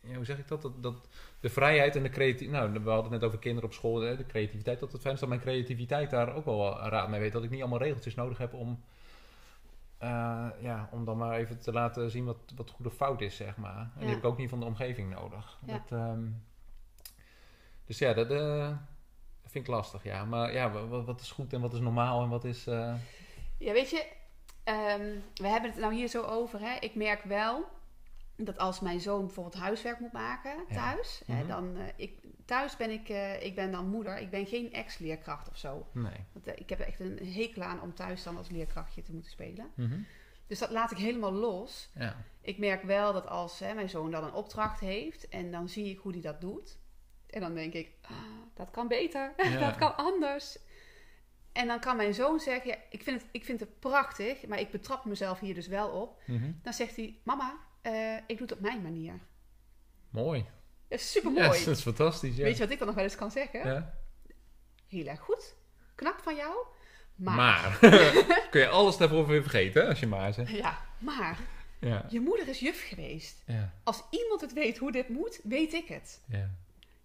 ja, 0.00 0.14
hoe 0.14 0.24
zeg 0.24 0.38
ik 0.38 0.48
dat? 0.48 0.62
dat? 0.62 0.82
Dat 0.82 1.08
de 1.40 1.48
vrijheid 1.48 1.96
en 1.96 2.02
de 2.02 2.08
creativiteit. 2.08 2.50
Nou, 2.50 2.72
we 2.84 2.90
hadden 2.90 3.02
het 3.12 3.20
net 3.20 3.24
over 3.24 3.38
kinderen 3.38 3.68
op 3.68 3.74
school. 3.74 3.94
De 3.94 4.24
creativiteit. 4.26 4.80
Dat 4.80 4.92
het 4.92 5.00
fijn 5.00 5.14
is 5.14 5.20
dat 5.20 5.28
mijn 5.28 5.40
creativiteit 5.40 6.10
daar 6.10 6.34
ook 6.34 6.44
wel 6.44 6.78
raad 6.78 7.08
mee 7.08 7.20
weet. 7.20 7.32
Dat 7.32 7.44
ik 7.44 7.50
niet 7.50 7.60
allemaal 7.60 7.78
regeltjes 7.78 8.14
nodig 8.14 8.38
heb 8.38 8.52
om. 8.54 8.82
eh, 9.98 10.48
ja, 10.60 10.88
om 10.92 11.04
dan 11.04 11.16
maar 11.18 11.36
even 11.38 11.58
te 11.60 11.72
laten 11.72 12.10
zien 12.10 12.24
wat, 12.24 12.52
wat 12.56 12.70
goed 12.70 12.86
of 12.86 12.94
fout 12.94 13.20
is, 13.20 13.36
zeg 13.36 13.56
maar. 13.56 13.78
En 13.80 13.90
die 13.98 14.02
Ja. 14.04 14.08
heb 14.08 14.18
ik 14.18 14.24
ook 14.24 14.38
niet 14.38 14.48
van 14.50 14.60
de 14.60 14.66
omgeving 14.66 15.10
nodig. 15.10 15.58
Ja. 15.66 15.72
Dat, 15.72 15.98
ehm, 15.98 16.24
dus 17.92 18.00
ja, 18.08 18.12
dat 18.14 18.30
eh, 18.30 18.76
vind 19.46 19.64
ik 19.64 19.70
lastig, 19.70 20.04
ja. 20.04 20.24
Maar 20.24 20.52
ja, 20.52 20.70
wa- 20.70 20.86
wa- 20.86 21.02
wat 21.04 21.20
is 21.20 21.30
goed 21.30 21.52
en 21.52 21.60
wat 21.60 21.72
is 21.72 21.80
normaal 21.80 22.22
en 22.22 22.28
wat 22.28 22.44
is... 22.44 22.66
eh, 22.66 22.94
Ja, 23.58 23.72
weet 23.72 23.90
je, 23.90 24.06
ehm, 24.64 25.14
we 25.34 25.46
hebben 25.48 25.70
het 25.70 25.80
nou 25.80 25.94
hier 25.94 26.08
zo 26.08 26.22
over. 26.22 26.60
Hè? 26.60 26.76
Ik 26.80 26.94
merk 26.94 27.22
wel 27.24 27.64
dat 28.36 28.58
als 28.58 28.80
mijn 28.80 29.00
zoon 29.00 29.20
bijvoorbeeld 29.26 29.62
huiswerk 29.62 30.00
moet 30.00 30.12
maken 30.12 30.54
Ja. 30.68 30.74
thuis, 30.74 31.22
hè, 31.26 31.34
Mhm. 31.38 31.46
dan 31.46 31.76
eh, 31.76 31.82
ik, 31.96 32.18
thuis 32.44 32.76
ben 32.76 32.90
ik, 32.90 33.08
ik 33.42 33.54
ben 33.54 33.70
dan 33.72 33.86
moeder. 33.88 34.18
Ik 34.18 34.30
ben 34.30 34.46
geen 34.46 34.72
ex-leerkracht 34.72 35.48
of 35.48 35.56
zo. 35.56 35.86
nee. 35.92 36.24
Want, 36.32 36.46
ik 36.60 36.68
heb 36.68 36.80
echt 36.80 37.00
een 37.00 37.18
hekel 37.32 37.62
aan 37.62 37.80
om 37.82 37.94
thuis 37.94 38.22
dan 38.22 38.36
als 38.36 38.48
leerkrachtje 38.48 39.02
te 39.02 39.12
moeten 39.12 39.30
spelen. 39.30 39.70
Mhm. 39.74 39.98
Dus 40.46 40.58
dat 40.58 40.70
laat 40.70 40.90
ik 40.90 40.96
helemaal 40.98 41.32
los. 41.32 41.90
Ja. 41.94 42.16
Ik 42.40 42.58
merk 42.58 42.82
wel 42.82 43.12
dat 43.12 43.26
als 43.26 43.58
hè, 43.58 43.74
mijn 43.74 43.88
zoon 43.88 44.10
dan 44.10 44.24
een 44.24 44.32
opdracht 44.32 44.80
heeft 44.80 45.28
en 45.28 45.50
dan 45.50 45.68
zie 45.68 45.90
ik 45.90 45.98
hoe 45.98 46.12
hij 46.12 46.20
dat 46.20 46.40
doet. 46.40 46.78
En 47.32 47.40
dan 47.40 47.54
denk 47.54 47.72
ik, 47.72 47.90
ah, 48.02 48.10
dat 48.54 48.70
kan 48.70 48.88
beter, 48.88 49.32
Ja. 49.50 49.58
dat 49.58 49.76
kan 49.76 49.96
anders. 49.96 50.58
En 51.52 51.66
dan 51.66 51.80
kan 51.80 51.96
mijn 51.96 52.14
zoon 52.14 52.40
zeggen, 52.40 52.70
ja, 52.70 52.76
ik, 52.90 53.02
vind 53.02 53.20
het, 53.20 53.30
ik 53.32 53.44
vind 53.44 53.60
het 53.60 53.78
prachtig, 53.80 54.46
maar 54.46 54.60
ik 54.60 54.70
betrap 54.70 55.04
mezelf 55.04 55.38
hier 55.40 55.54
dus 55.54 55.66
wel 55.66 55.88
op. 55.88 56.20
Mhm. 56.26 56.52
Dan 56.62 56.72
zegt 56.72 56.96
hij, 56.96 57.16
mama, 57.24 57.56
eh, 57.82 58.16
ik 58.16 58.38
doe 58.38 58.46
het 58.46 58.52
op 58.52 58.60
mijn 58.60 58.82
manier. 58.82 59.14
Mooi. 60.10 60.44
Dat 60.88 60.98
is 60.98 61.10
super 61.12 61.32
Ja, 61.32 61.46
mooi. 61.46 61.58
dat 61.64 61.76
is 61.76 61.82
fantastisch, 61.82 62.36
ja. 62.36 62.42
Weet 62.42 62.56
je 62.56 62.62
wat 62.62 62.72
ik 62.72 62.78
dan 62.78 62.86
nog 62.86 62.96
wel 62.96 63.04
eens 63.04 63.16
kan 63.16 63.30
zeggen? 63.30 63.66
Ja. 63.68 63.94
Heel 64.88 65.06
erg 65.06 65.20
goed, 65.20 65.54
knap 65.94 66.18
van 66.22 66.36
jou, 66.36 66.66
maar... 67.14 67.34
Maar. 67.36 67.78
Kun 68.50 68.60
je 68.60 68.68
alles 68.68 68.96
daarvoor 68.96 69.26
weer 69.26 69.42
vergeten, 69.42 69.88
als 69.88 70.00
je 70.00 70.06
maar 70.06 70.32
zegt. 70.32 70.50
Ja, 70.50 70.78
maar 70.98 71.38
Ja. 71.80 72.06
je 72.08 72.20
moeder 72.20 72.48
is 72.48 72.60
juf 72.60 72.88
geweest. 72.88 73.42
Ja. 73.46 73.72
Als 73.84 74.02
iemand 74.10 74.40
het 74.40 74.52
weet 74.52 74.78
hoe 74.78 74.92
dit 74.92 75.08
moet, 75.08 75.40
weet 75.44 75.72
ik 75.72 75.88
het. 75.88 76.22
Ja. 76.26 76.50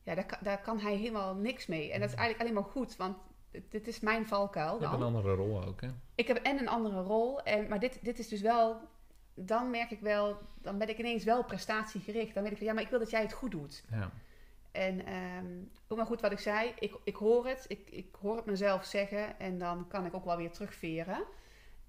Ja, 0.08 0.16
daar 0.16 0.26
kan, 0.26 0.38
daar 0.42 0.62
kan 0.62 0.80
hij 0.80 0.96
helemaal 0.96 1.36
niks 1.36 1.66
mee. 1.66 1.92
En 1.92 2.00
dat 2.00 2.10
is 2.10 2.16
eigenlijk 2.16 2.42
alleen 2.42 2.64
maar 2.64 2.72
goed, 2.72 2.96
want 2.96 3.18
dit, 3.70 3.88
is 3.88 4.00
mijn 4.00 4.26
valkuil 4.28 4.74
Je 4.74 4.80
hebt 4.80 4.92
dan. 4.92 5.02
een 5.02 5.16
andere 5.16 5.34
rol 5.36 5.64
ook, 5.64 5.82
hè. 5.82 5.88
Ik 6.16 6.28
heb 6.28 6.38
en 6.38 6.60
een 6.60 6.68
andere 6.68 7.02
rol, 7.02 7.42
en, 7.44 7.68
maar 7.68 7.80
dit, 7.80 8.00
dit 8.02 8.20
is 8.20 8.28
dus 8.28 8.42
wel... 8.42 8.78
Dan 9.40 9.70
merk 9.70 9.92
ik 9.92 10.00
wel, 10.00 10.38
dan 10.62 10.78
ben 10.78 10.90
ik 10.90 10.98
ineens 10.98 11.24
wel 11.24 11.44
prestatiegericht. 11.44 12.34
Dan 12.34 12.44
weet 12.44 12.52
ik 12.52 12.58
van, 12.58 12.68
ja, 12.68 12.74
maar 12.74 12.84
ik 12.84 12.90
wil 12.90 13.00
dat 13.00 13.10
jij 13.10 13.22
het 13.22 13.34
goed 13.34 13.52
doet. 13.52 13.84
Ja. 13.92 14.12
En 14.72 15.02
ook 15.88 15.98
maar 15.98 16.06
goed 16.08 16.22
wat 16.22 16.32
ik 16.32 16.40
zei, 16.40 16.74
ik, 16.80 16.96
ik 17.04 17.16
hoor 17.16 17.48
het. 17.48 17.66
Ik, 17.68 17.90
ik 17.90 18.16
hoor 18.22 18.36
het 18.36 18.46
mezelf 18.46 18.86
zeggen 18.86 19.40
en 19.40 19.58
dan 19.58 19.88
kan 19.88 20.06
ik 20.06 20.14
ook 20.14 20.26
wel 20.26 20.38
weer 20.38 20.52
terugveren. 20.52 21.24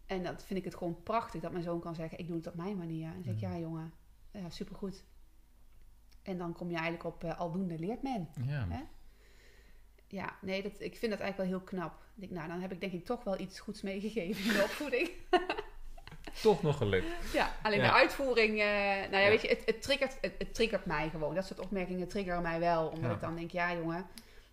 En 0.07 0.23
dat 0.23 0.45
vind 0.45 0.59
ik 0.59 0.65
het 0.65 0.75
gewoon 0.77 1.03
prachtig 1.03 1.41
dat 1.41 1.51
mijn 1.53 1.63
zoon 1.65 1.81
kan 1.81 1.95
zeggen, 1.95 2.19
ik 2.19 2.27
doe 2.27 2.37
het 2.37 2.47
op 2.47 2.55
mijn 2.55 2.77
manier. 2.77 3.07
En 3.07 3.13
dan 3.15 3.23
zeg 3.25 3.35
ik, 3.35 3.41
Mhm. 3.41 3.53
ja 3.53 3.59
jongen, 3.59 3.93
ja, 4.33 4.51
supergoed. 4.51 5.05
En 6.29 6.39
dan 6.39 6.53
kom 6.53 6.69
je 6.71 6.75
eigenlijk 6.77 7.05
op 7.05 7.25
eh, 7.25 7.39
aldoende 7.39 7.79
leert 7.79 8.03
men. 8.03 8.29
Ja. 8.47 8.67
Hè? 8.69 8.81
Ja, 10.07 10.37
nee, 10.41 10.63
dat, 10.63 10.73
ik 10.81 10.97
vind 10.97 11.13
dat 11.13 11.21
eigenlijk 11.21 11.37
wel 11.37 11.47
heel 11.59 11.67
knap. 11.69 11.93
Ik 12.15 12.21
denk, 12.21 12.33
nou, 12.33 12.49
dan 12.49 12.61
heb 12.61 12.73
ik 12.73 12.81
denk 12.81 12.93
ik 12.93 13.05
toch 13.05 13.25
wel 13.25 13.41
iets 13.41 13.61
goeds 13.61 13.83
meegegeven 13.83 14.45
in 14.45 14.57
de 14.57 14.63
opvoeding. 14.63 15.11
Toch 16.43 16.63
nog 16.63 16.77
gelukt. 16.77 17.07
ja, 17.33 17.53
alleen 17.63 17.79
Ja. 17.79 17.87
de 17.87 17.93
uitvoering, 17.93 18.59
eh, 18.61 18.67
nou 19.11 19.11
ja, 19.11 19.19
Ja. 19.19 19.29
weet 19.29 19.43
je, 19.43 19.49
het, 19.49 19.63
het, 19.65 19.83
triggert, 19.83 20.19
het, 20.21 20.35
het 20.39 20.55
triggert 20.55 20.85
mij 20.87 21.09
gewoon. 21.11 21.35
Dat 21.35 21.47
soort 21.47 21.61
opmerkingen 21.61 22.09
triggeren 22.09 22.43
mij 22.43 22.61
wel. 22.61 22.87
Omdat 22.89 23.05
Ja. 23.11 23.15
ik 23.15 23.21
dan 23.21 23.35
denk, 23.37 23.51
ja 23.51 23.75
jongen, 23.75 24.07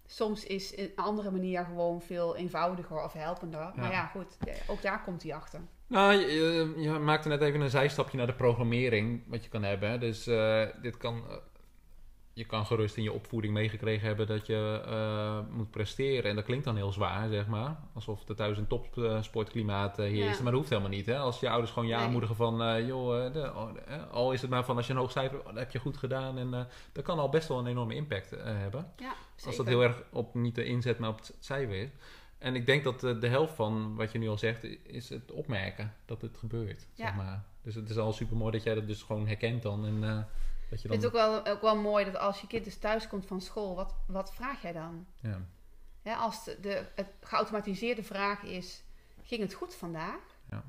soms 0.06 0.46
is 0.46 0.78
een 0.78 0.92
andere 0.96 1.32
manier 1.32 1.66
gewoon 1.66 2.02
veel 2.02 2.36
eenvoudiger 2.36 3.04
of 3.04 3.14
helpender. 3.14 3.72
Maar 3.76 3.92
Ja. 3.92 4.06
goed, 4.06 4.38
eh, 4.48 4.54
ook 4.68 4.82
daar 4.82 5.04
komt 5.04 5.24
hij 5.24 5.34
achter. 5.34 5.60
Nou, 5.88 6.14
je, 6.14 6.74
je- 6.78 6.90
maakte 6.90 7.28
net 7.28 7.42
even 7.42 7.62
een 7.62 7.70
zijstapje 7.70 8.18
naar 8.18 8.28
de 8.28 8.36
programmering, 8.36 9.24
wat 9.28 9.44
je 9.44 9.50
kan 9.50 9.64
hebben. 9.64 10.00
Dus 10.00 10.24
dit 10.82 10.98
kan, 10.98 11.24
je 12.36 12.46
kan 12.46 12.66
gerust 12.66 12.98
in 12.98 13.04
je 13.04 13.12
opvoeding 13.12 13.54
meegekregen 13.54 14.08
hebben 14.08 14.28
dat 14.28 14.46
je 14.48 14.82
eh, 14.86 15.40
moet 15.56 15.72
presteren. 15.72 16.30
En 16.30 16.36
dat 16.36 16.46
klinkt 16.46 16.66
dan 16.66 16.76
heel 16.76 16.92
zwaar, 16.92 17.30
zeg 17.30 17.48
maar. 17.48 17.78
Alsof 17.94 18.30
er 18.30 18.36
thuis 18.36 18.58
een 18.58 18.68
topsportklimaat 18.68 20.00
eh, 20.00 20.06
heerst. 20.06 20.38
Ja. 20.38 20.44
Maar 20.44 20.52
dat 20.52 20.60
hoeft 20.60 20.70
helemaal 20.70 20.92
niet. 20.92 21.06
Hè? 21.06 21.18
Als 21.18 21.40
je 21.40 21.50
ouders 21.50 21.72
gewoon 21.72 21.88
je 21.88 21.96
aanmoedigen 21.96 22.36
van... 22.36 22.62
eh, 22.64 22.88
joh, 22.88 23.26
eh, 23.26 23.34
de- 23.34 23.52
oh, 23.56 23.70
eh, 23.88 24.12
al 24.12 24.32
is 24.32 24.42
het 24.42 24.50
maar 24.50 24.66
van 24.66 24.78
als 24.78 24.88
je 24.88 24.94
een 24.94 25.00
hoog 25.00 25.12
cijfer... 25.12 25.40
oh, 25.40 25.46
dat 25.46 25.56
heb 25.56 25.72
je 25.72 25.80
goed 25.80 25.98
gedaan. 25.98 26.38
En 26.38 26.54
eh, 26.54 26.62
dat 26.92 27.04
kan 27.04 27.20
al 27.20 27.30
best 27.30 27.48
wel 27.48 27.60
een 27.60 27.68
enorme 27.68 27.96
impact 27.96 28.32
eh, 28.32 28.44
hebben. 28.46 28.92
Ja, 28.98 29.14
Als 29.46 29.56
dat 29.56 29.66
heel 29.68 29.82
erg 29.84 30.02
op 30.12 30.34
niet 30.34 30.56
de 30.56 30.66
inzet, 30.66 31.00
maar 31.00 31.10
op 31.10 31.18
het 31.18 31.36
cijfer 31.40 31.76
is. 31.76 31.90
En 32.38 32.56
ik 32.56 32.66
denk 32.66 32.84
dat 32.84 33.00
de, 33.00 33.28
helft 33.28 33.54
van 33.56 33.96
wat 33.96 34.12
je 34.12 34.18
nu 34.20 34.28
al 34.30 34.38
zegt, 34.38 34.64
is 34.84 35.10
het 35.10 35.32
opmerken 35.32 35.94
dat 36.06 36.22
het 36.22 36.38
gebeurt. 36.38 36.88
Ja. 36.94 37.06
Zeg 37.06 37.16
maar. 37.16 37.44
Dus 37.62 37.76
het 37.76 37.90
is 37.90 37.98
al 37.98 38.14
super 38.14 38.38
mooi 38.38 38.52
dat 38.52 38.64
jij 38.64 38.74
dat 38.76 38.88
dus 38.88 39.04
gewoon 39.04 39.28
herkent 39.28 39.62
dan. 39.62 39.86
En 39.86 40.04
eh, 40.04 40.18
dat 40.70 40.82
je 40.82 40.88
Ik 40.88 41.02
dan. 41.02 41.02
vind 41.02 41.04
het 41.04 41.06
ook 41.06 41.44
wel, 41.44 41.54
ook 41.54 41.62
wel 41.62 41.76
mooi 41.76 42.06
dat 42.06 42.16
als 42.18 42.42
je 42.42 42.48
kind 42.48 42.64
dus 42.64 42.78
thuis 42.78 43.08
komt 43.08 43.26
van 43.26 43.42
school, 43.42 43.76
wat, 43.76 43.96
wat 44.08 44.34
vraag 44.34 44.62
jij 44.62 44.74
dan? 44.74 45.06
ja. 45.22 45.42
Als 46.18 46.44
de, 46.44 46.58
de 46.62 46.86
het 46.96 47.08
geautomatiseerde 47.22 48.04
vraag 48.04 48.44
is, 48.44 48.84
ging 49.24 49.42
het 49.42 49.54
goed 49.54 49.76
vandaag? 49.76 50.20
Ja. 50.50 50.64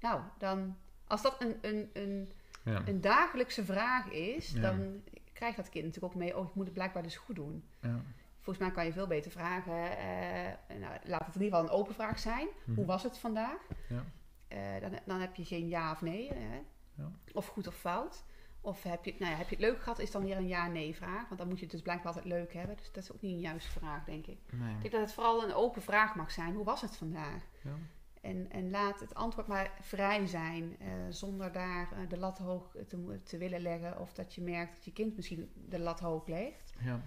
Nou, 0.00 0.20
dan, 0.38 0.76
als 1.06 1.22
dat 1.22 1.36
een, 1.42 1.56
een, 1.60 1.90
een, 1.92 2.32
Ja. 2.64 2.82
een 2.86 3.00
dagelijkse 3.00 3.64
vraag 3.64 4.06
is, 4.10 4.52
dan 4.52 5.02
krijgt 5.32 5.56
dat 5.56 5.68
kind 5.68 5.84
natuurlijk 5.84 6.14
ook 6.14 6.20
mee, 6.20 6.36
oh, 6.36 6.48
ik 6.48 6.54
moet 6.54 6.64
het 6.64 6.74
blijkbaar 6.74 7.02
dus 7.02 7.16
goed 7.16 7.36
doen. 7.36 7.64
Ja. 7.80 8.00
Volgens 8.40 8.64
mij 8.64 8.74
kan 8.74 8.84
je 8.84 8.92
veel 8.92 9.06
beter 9.06 9.30
vragen, 9.30 9.98
eh, 9.98 10.76
nou, 10.78 10.98
laat 11.04 11.26
het 11.26 11.34
in 11.34 11.42
ieder 11.42 11.58
geval 11.58 11.62
een 11.62 11.80
open 11.80 11.94
vraag 11.94 12.18
zijn. 12.18 12.48
Mhm. 12.64 12.76
Hoe 12.76 12.86
was 12.86 13.02
het 13.02 13.18
vandaag? 13.18 13.58
Ja. 13.88 14.04
Eh, 14.48 14.80
dan, 14.80 14.98
dan 15.06 15.20
heb 15.20 15.34
je 15.34 15.44
geen 15.44 15.68
ja 15.68 15.92
of 15.92 16.00
nee, 16.02 16.28
hè? 16.32 16.60
Ja. 16.94 17.10
of 17.32 17.46
goed 17.46 17.66
of 17.66 17.74
fout. 17.74 18.22
Of 18.64 18.82
heb 18.82 19.04
je, 19.04 19.14
nou 19.18 19.32
ja, 19.32 19.38
heb 19.38 19.48
je 19.48 19.54
het 19.54 19.64
leuk 19.64 19.82
gehad, 19.82 19.98
is 19.98 20.10
dan 20.10 20.24
weer 20.24 20.36
een 20.36 20.46
ja-nee 20.46 20.94
vraag. 20.94 21.26
Want 21.28 21.38
dan 21.38 21.48
moet 21.48 21.56
je 21.56 21.62
het 21.62 21.72
dus 21.72 21.82
blijkbaar 21.82 22.06
altijd 22.06 22.24
leuk 22.24 22.52
hebben. 22.52 22.76
Dus 22.76 22.92
dat 22.92 23.02
is 23.02 23.12
ook 23.12 23.20
niet 23.20 23.32
een 23.32 23.40
juiste 23.40 23.70
vraag, 23.70 24.04
denk 24.04 24.26
ik. 24.26 24.38
Nee. 24.50 24.74
Ik 24.74 24.80
denk 24.80 24.92
dat 24.92 25.00
het 25.00 25.12
vooral 25.12 25.44
een 25.44 25.54
open 25.54 25.82
vraag 25.82 26.14
mag 26.14 26.30
zijn. 26.30 26.54
Hoe 26.54 26.64
was 26.64 26.80
het 26.80 26.96
vandaag? 26.96 27.42
Ja. 27.62 27.76
En, 28.20 28.46
en 28.50 28.70
laat 28.70 29.00
het 29.00 29.14
antwoord 29.14 29.46
maar 29.46 29.70
vrij 29.80 30.26
zijn, 30.26 30.76
eh, 30.78 30.88
zonder 31.10 31.52
daar 31.52 31.88
eh, 31.92 31.98
de 32.08 32.18
lat 32.18 32.38
hoog 32.38 32.76
te, 32.88 33.20
te 33.22 33.38
willen 33.38 33.60
leggen. 33.60 33.98
Of 33.98 34.12
dat 34.12 34.34
je 34.34 34.40
merkt 34.40 34.74
dat 34.74 34.84
je 34.84 34.92
kind 34.92 35.16
misschien 35.16 35.50
de 35.68 35.78
lat 35.78 36.00
hoog 36.00 36.26
legt. 36.26 36.72
Ja. 36.84 37.00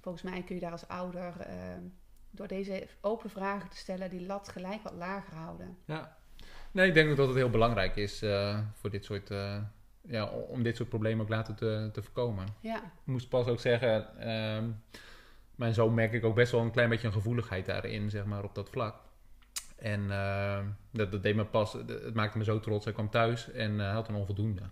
Volgens 0.00 0.22
mij 0.22 0.42
kun 0.42 0.54
je 0.54 0.60
daar 0.60 0.72
als 0.72 0.88
ouder, 0.88 1.40
eh, 1.40 1.56
door 2.30 2.46
deze 2.46 2.86
open 3.00 3.30
vragen 3.30 3.70
te 3.70 3.76
stellen, 3.76 4.10
die 4.10 4.26
lat 4.26 4.48
gelijk 4.48 4.82
wat 4.82 4.94
lager 4.94 5.34
houden. 5.36 5.78
ja. 5.84 6.20
Nee, 6.72 6.88
ik 6.88 6.94
denk 6.94 7.10
ook 7.10 7.16
dat 7.16 7.28
het 7.28 7.36
heel 7.36 7.50
belangrijk 7.50 7.96
is 7.96 8.18
voor 8.74 8.90
dit 8.90 9.04
soort. 9.04 9.30
Ja, 10.02 10.26
om 10.26 10.62
dit 10.62 10.76
soort 10.76 10.88
problemen 10.88 11.24
ook 11.24 11.30
later 11.30 11.54
te, 11.54 11.90
te 11.92 12.02
voorkomen. 12.02 12.46
Ja, 12.60 12.76
Ik 12.76 12.82
moest 13.04 13.28
pas 13.28 13.46
ook 13.46 13.60
zeggen, 13.60 14.18
ehm, 14.18 14.70
mijn 15.54 15.74
zoon 15.74 15.94
merk 15.94 16.12
ik 16.12 16.24
ook 16.24 16.34
best 16.34 16.52
wel 16.52 16.60
een 16.60 16.70
klein 16.70 16.88
beetje 16.88 17.06
een 17.06 17.12
gevoeligheid 17.12 17.66
daarin, 17.66 18.10
zeg 18.10 18.24
maar, 18.24 18.44
op 18.44 18.54
dat 18.54 18.70
vlak. 18.70 18.96
En 19.76 20.10
ehm, 20.10 20.66
dat, 20.90 21.12
dat 21.12 21.22
deed 21.22 21.36
me 21.36 21.44
pas, 21.44 21.72
het 21.72 22.14
maakte 22.14 22.38
me 22.38 22.44
zo 22.44 22.60
trots. 22.60 22.84
Hij 22.84 22.94
kwam 22.94 23.10
thuis 23.10 23.50
en 23.50 23.78
hij 23.78 23.92
had 23.92 24.08
een 24.08 24.14
onvoldoende. 24.14 24.62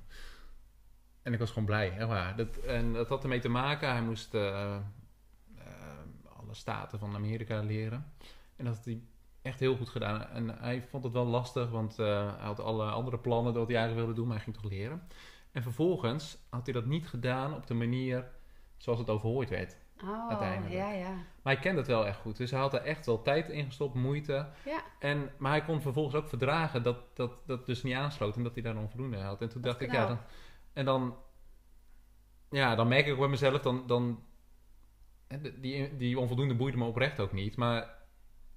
En 1.23 1.33
ik 1.33 1.39
was 1.39 1.49
gewoon 1.49 1.65
blij, 1.65 1.97
echt 1.97 2.09
waar. 2.09 2.37
Dat, 2.37 2.57
en 2.57 2.93
dat 2.93 3.09
had 3.09 3.23
ermee 3.23 3.41
te 3.41 3.49
maken, 3.49 3.91
hij 3.91 4.03
moest 4.03 4.35
eh, 4.35 4.75
eh, 4.75 4.83
alle 6.39 6.55
staten 6.55 6.99
van 6.99 7.15
Amerika 7.15 7.63
leren. 7.63 8.13
En 8.57 8.65
dat 8.65 8.75
had 8.77 8.85
hij 8.85 9.01
echt 9.43 9.61
heel 9.61 9.77
goed 9.77 9.89
gedaan. 9.89 10.27
En 10.29 10.59
hij 10.59 10.83
vond 10.83 11.05
het 11.05 11.13
wel 11.13 11.27
lastig, 11.27 11.71
want 11.71 11.99
eh, 11.99 12.37
hij 12.37 12.47
had 12.47 12.61
alle 12.61 12.91
andere 12.91 13.19
plannen 13.19 13.55
dat 13.55 13.67
hij 13.67 13.77
eigenlijk 13.77 14.07
wilde 14.07 14.21
doen, 14.21 14.29
maar 14.29 14.37
hij 14.37 14.45
ging 14.45 14.57
toch 14.57 14.71
leren. 14.71 15.03
En 15.53 15.63
vervolgens 15.63 16.39
had 16.51 16.65
hij 16.65 16.75
dat 16.75 16.87
niet 16.87 17.09
gedaan 17.09 17.55
op 17.55 17.67
de 17.67 17.75
manier 17.75 18.31
zoals 18.77 18.99
het 18.99 19.11
overhoord 19.11 19.49
werd. 19.49 19.77
oh, 20.03 20.29
Uiteindelijk. 20.29 20.75
ja, 20.75 20.91
ja. 20.93 21.11
Maar 21.43 21.53
hij 21.55 21.59
kende 21.59 21.79
het 21.79 21.89
wel 21.89 22.07
echt 22.07 22.19
goed. 22.19 22.37
Dus 22.37 22.51
hij 22.51 22.61
had 22.61 22.75
er 22.75 22.83
echt 22.83 23.07
wel 23.07 23.23
tijd 23.23 23.49
in 23.49 23.65
gestopt, 23.65 23.95
moeite. 23.95 24.49
Ja, 24.65 24.83
En, 24.99 25.31
maar 25.39 25.51
hij 25.51 25.65
kon 25.65 25.81
vervolgens 25.81 26.15
ook 26.15 26.29
verdragen 26.29 26.83
dat 26.83 26.97
dat, 27.17 27.33
dat 27.47 27.67
dus 27.67 27.83
niet 27.83 27.95
aansloot 27.95 28.37
en 28.37 28.43
dat 28.43 28.55
hij 28.55 28.63
daar 28.63 28.77
onvoldoende 28.77 29.19
had. 29.19 29.41
En 29.43 29.49
toen 29.49 29.63
dacht 29.63 29.81
ik, 29.81 29.93
ja, 29.93 30.07
dan, 30.07 30.19
en 30.73 30.85
dan, 30.85 31.17
ja, 32.51 32.75
dan 32.75 32.89
merk 32.89 33.07
ik 33.07 33.19
bij 33.19 33.29
mezelf, 33.29 33.61
dan, 33.61 33.87
dan 33.87 34.25
die, 35.61 35.97
die 35.97 36.19
onvoldoende 36.19 36.55
boeide 36.55 36.77
me 36.79 36.85
oprecht 36.85 37.21
ook 37.21 37.33
niet. 37.33 37.57
Maar 37.57 37.99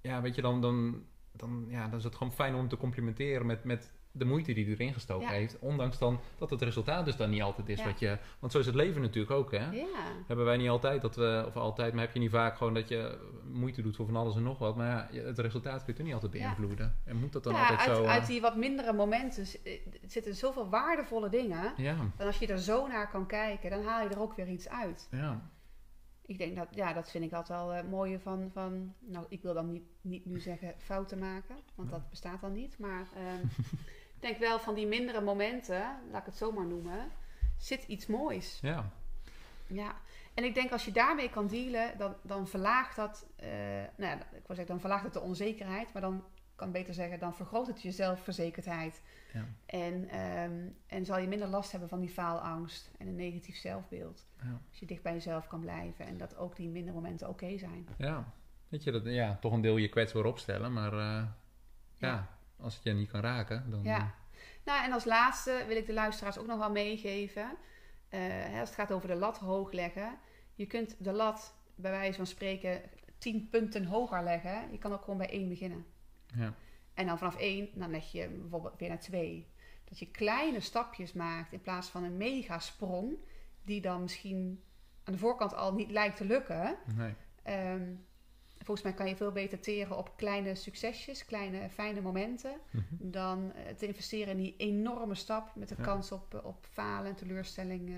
ja, 0.04 0.22
weet 0.22 0.36
je, 0.36 0.42
dan, 0.42 0.62
dan 0.62 1.04
dan, 1.36 1.66
ja, 1.68 1.88
dan 1.88 1.98
is 1.98 2.04
het 2.04 2.16
gewoon 2.16 2.34
fijn 2.34 2.56
om 2.56 2.68
te 2.68 2.78
complimenteren 2.78 3.46
met, 3.46 3.64
met 3.64 3.92
de 4.12 4.26
moeite 4.26 4.54
die 4.54 4.64
hij 4.66 4.74
erin 4.74 4.94
gestoken 4.94 5.28
Ja. 5.28 5.34
heeft. 5.34 5.60
Ondanks 5.60 5.98
dan 5.98 6.20
dat 6.38 6.50
het 6.50 6.62
resultaat 6.62 7.06
dus 7.06 7.16
dan 7.16 7.30
niet 7.30 7.42
altijd 7.42 7.70
is 7.70 7.80
Ja. 7.80 7.86
wat 7.86 8.00
je... 8.00 8.18
Want 8.40 8.52
zo 8.52 8.60
is 8.60 8.66
het 8.66 8.76
leven 8.76 9.02
natuurlijk 9.02 9.32
ook, 9.34 9.52
hè? 9.52 9.70
Ja. 9.72 9.86
Hebben 10.28 10.46
wij 10.46 10.58
niet 10.58 10.70
altijd 10.70 11.02
dat 11.02 11.16
we... 11.16 11.44
Of 11.48 11.56
altijd, 11.56 11.94
maar 11.94 12.04
heb 12.04 12.14
je 12.14 12.20
niet 12.20 12.30
vaak 12.32 12.58
gewoon 12.58 12.74
dat 12.74 12.88
je 12.88 13.18
moeite 13.52 13.82
doet 13.82 13.96
voor 13.96 14.06
van 14.06 14.16
alles 14.16 14.36
en 14.36 14.44
nog 14.44 14.58
wat. 14.58 14.76
Maar 14.76 15.14
ja, 15.14 15.22
het 15.24 15.40
resultaat 15.40 15.78
kun 15.84 15.88
je 15.88 15.94
toch 15.94 16.06
niet 16.06 16.14
altijd 16.14 16.32
beïnvloeden. 16.32 16.98
En 17.06 17.18
moet 17.20 17.34
dat 17.34 17.44
dan 17.44 17.56
altijd 17.56 17.80
uit, 17.80 17.98
zo... 17.98 18.04
eh, 18.04 18.10
uit 18.10 18.28
die 18.28 18.42
wat 18.42 18.56
mindere 18.56 18.94
momenten 18.94 19.46
eh, 19.64 19.80
zitten 20.06 20.36
zoveel 20.36 20.70
waardevolle 20.70 21.30
dingen. 21.30 21.74
En 21.78 22.26
als 22.26 22.38
je 22.38 22.48
er 22.48 22.60
zo 22.60 22.88
naar 22.88 23.10
kan 23.10 23.26
kijken, 23.26 23.70
dan 23.70 23.84
haal 23.84 24.04
je 24.04 24.10
er 24.14 24.20
ook 24.22 24.34
weer 24.36 24.48
iets 24.48 24.70
uit. 24.70 25.08
ja. 25.12 25.52
Ik 26.26 26.38
denk 26.38 26.56
dat, 26.56 26.68
ja, 26.72 26.94
dat 26.94 27.12
vind 27.12 27.24
ik 27.24 27.34
altijd 27.34 27.60
wel 27.60 27.70
het 27.70 27.90
mooie 27.90 28.20
van, 28.20 28.50
van, 28.54 28.94
nou, 29.00 29.26
ik 29.30 29.42
wil 29.42 29.54
dan 29.54 29.72
niet, 29.72 29.84
niet 30.02 30.26
nu 30.26 30.40
zeggen 30.40 30.74
fouten 30.78 31.20
maken, 31.20 31.56
want 31.76 31.90
dat 31.90 32.10
bestaat 32.10 32.42
dan 32.42 32.54
niet. 32.54 32.78
Maar 32.80 33.08
ehm, 33.16 33.42
ik 34.16 34.22
denk 34.22 34.38
wel 34.38 34.60
van 34.60 34.74
die 34.74 34.88
mindere 34.88 35.22
momenten, 35.22 35.98
laat 36.12 36.20
ik 36.20 36.26
het 36.26 36.36
zo 36.36 36.52
maar 36.52 36.66
noemen, 36.66 37.12
zit 37.58 37.84
iets 37.84 38.06
moois. 38.06 38.60
Ja, 38.62 38.92
Ja, 39.68 39.96
en 40.34 40.44
ik 40.44 40.54
denk 40.54 40.72
als 40.72 40.86
je 40.86 40.92
daarmee 40.92 41.30
kan 41.30 41.48
dealen, 41.48 41.98
dan, 41.98 42.16
dan 42.22 42.48
verlaagt 42.48 42.96
dat, 42.96 43.26
eh, 43.36 43.50
nou 43.98 44.10
ja, 44.12 44.16
ik 44.16 44.48
wil 44.48 44.56
zeggen, 44.56 44.66
dan 44.66 44.80
verlaagt 44.80 45.04
het 45.04 45.14
de 45.14 45.22
onzekerheid, 45.22 45.94
maar 45.94 46.02
dan 46.02 46.24
kan 46.56 46.72
beter 46.72 46.94
zeggen, 46.94 47.20
dan 47.20 47.36
vergroot 47.36 47.68
het 47.68 47.82
je 47.82 47.92
zelfverzekerdheid. 47.92 49.02
ja, 49.34 49.46
En, 49.66 50.10
ehm, 50.10 50.68
en 50.88 51.06
zal 51.06 51.18
je 51.18 51.28
minder 51.28 51.48
last 51.48 51.72
hebben 51.72 51.90
van 51.90 52.00
die 52.00 52.10
faalangst 52.10 52.92
en 52.98 53.08
een 53.08 53.16
negatief 53.16 53.56
zelfbeeld. 53.58 54.26
ja. 54.44 54.60
Als 54.70 54.80
je 54.80 54.86
dicht 54.86 55.02
bij 55.04 55.14
jezelf 55.14 55.48
kan 55.48 55.60
blijven 55.60 56.06
en 56.06 56.18
dat 56.18 56.36
ook 56.38 56.56
die 56.56 56.70
minder 56.70 56.94
momenten 56.94 57.30
oké 57.30 57.58
zijn. 57.58 57.88
Ja, 57.98 58.34
weet 58.68 58.84
je, 58.84 58.92
dat, 58.92 59.06
ja, 59.06 59.38
toch 59.42 59.52
een 59.54 59.62
deel 59.62 59.78
je 59.78 59.90
kwetsbaar 59.90 60.26
opstellen, 60.26 60.74
maar 60.74 60.94
eh, 60.94 61.00
ja. 61.00 61.28
Ja. 61.98 62.28
als 62.60 62.76
het 62.76 62.84
je 62.84 62.94
niet 62.94 63.10
kan 63.12 63.22
raken, 63.22 63.70
dan... 63.70 63.84
Ja. 63.84 64.14
Nou, 64.66 64.84
en 64.86 64.92
als 64.92 65.06
laatste 65.06 65.64
wil 65.68 65.78
ik 65.78 65.86
de 65.86 65.94
luisteraars 65.94 66.38
ook 66.38 66.48
nog 66.48 66.58
wel 66.58 66.72
meegeven. 66.72 67.56
eh, 68.10 68.20
hè, 68.30 68.60
als 68.60 68.70
het 68.70 68.78
gaat 68.80 68.92
over 68.92 69.08
de 69.08 69.16
lat 69.16 69.38
hoog 69.38 69.72
leggen. 69.72 70.18
Je 70.56 70.66
kunt 70.66 70.96
de 71.00 71.12
lat 71.12 71.54
bij 71.76 71.92
wijze 71.92 72.18
van 72.18 72.28
spreken 72.28 72.82
tien 73.18 73.48
punten 73.50 73.86
hoger 73.86 74.24
leggen. 74.24 74.72
Je 74.72 74.78
kan 74.78 74.94
ook 74.94 75.02
gewoon 75.04 75.18
bij 75.18 75.30
één 75.30 75.50
beginnen. 75.50 75.86
Ja, 76.36 76.54
En 76.94 77.06
dan 77.06 77.18
vanaf 77.18 77.36
één, 77.38 77.70
dan 77.74 77.90
leg 77.92 78.12
je 78.12 78.28
bijvoorbeeld 78.28 78.80
weer 78.80 78.90
naar 78.90 79.00
twee. 79.00 79.48
Dat 79.84 80.00
je 80.00 80.12
kleine 80.12 80.60
stapjes 80.60 81.14
maakt 81.14 81.52
in 81.54 81.62
plaats 81.62 81.88
van 81.90 82.04
een 82.04 82.18
mega 82.18 82.60
sprong. 82.60 83.16
Die 83.64 83.82
dan 83.82 84.02
misschien 84.02 84.64
aan 85.04 85.14
de 85.14 85.20
voorkant 85.20 85.54
al 85.54 85.74
niet 85.74 85.92
lijkt 85.92 86.18
te 86.18 86.26
lukken. 86.26 86.78
nee. 86.96 87.14
Ehm, 87.44 87.94
volgens 88.58 88.82
mij 88.88 88.94
kan 88.94 89.08
je 89.08 89.16
veel 89.16 89.32
beter 89.32 89.60
teren 89.60 89.98
op 89.98 90.14
kleine 90.18 90.56
succesjes, 90.56 91.26
kleine 91.26 91.70
fijne 91.70 92.02
momenten. 92.02 92.60
Mhm. 92.72 92.84
Dan 93.00 93.54
eh, 93.54 93.74
te 93.76 93.88
investeren 93.88 94.32
in 94.38 94.44
die 94.44 94.56
enorme 94.58 95.16
stap 95.16 95.56
met 95.56 95.70
de 95.70 95.76
Ja. 95.78 95.84
kans 95.84 96.12
op, 96.12 96.34
eh, 96.36 96.46
op 96.46 96.66
falen 96.70 97.10
en 97.10 97.16
teleurstelling 97.16 97.90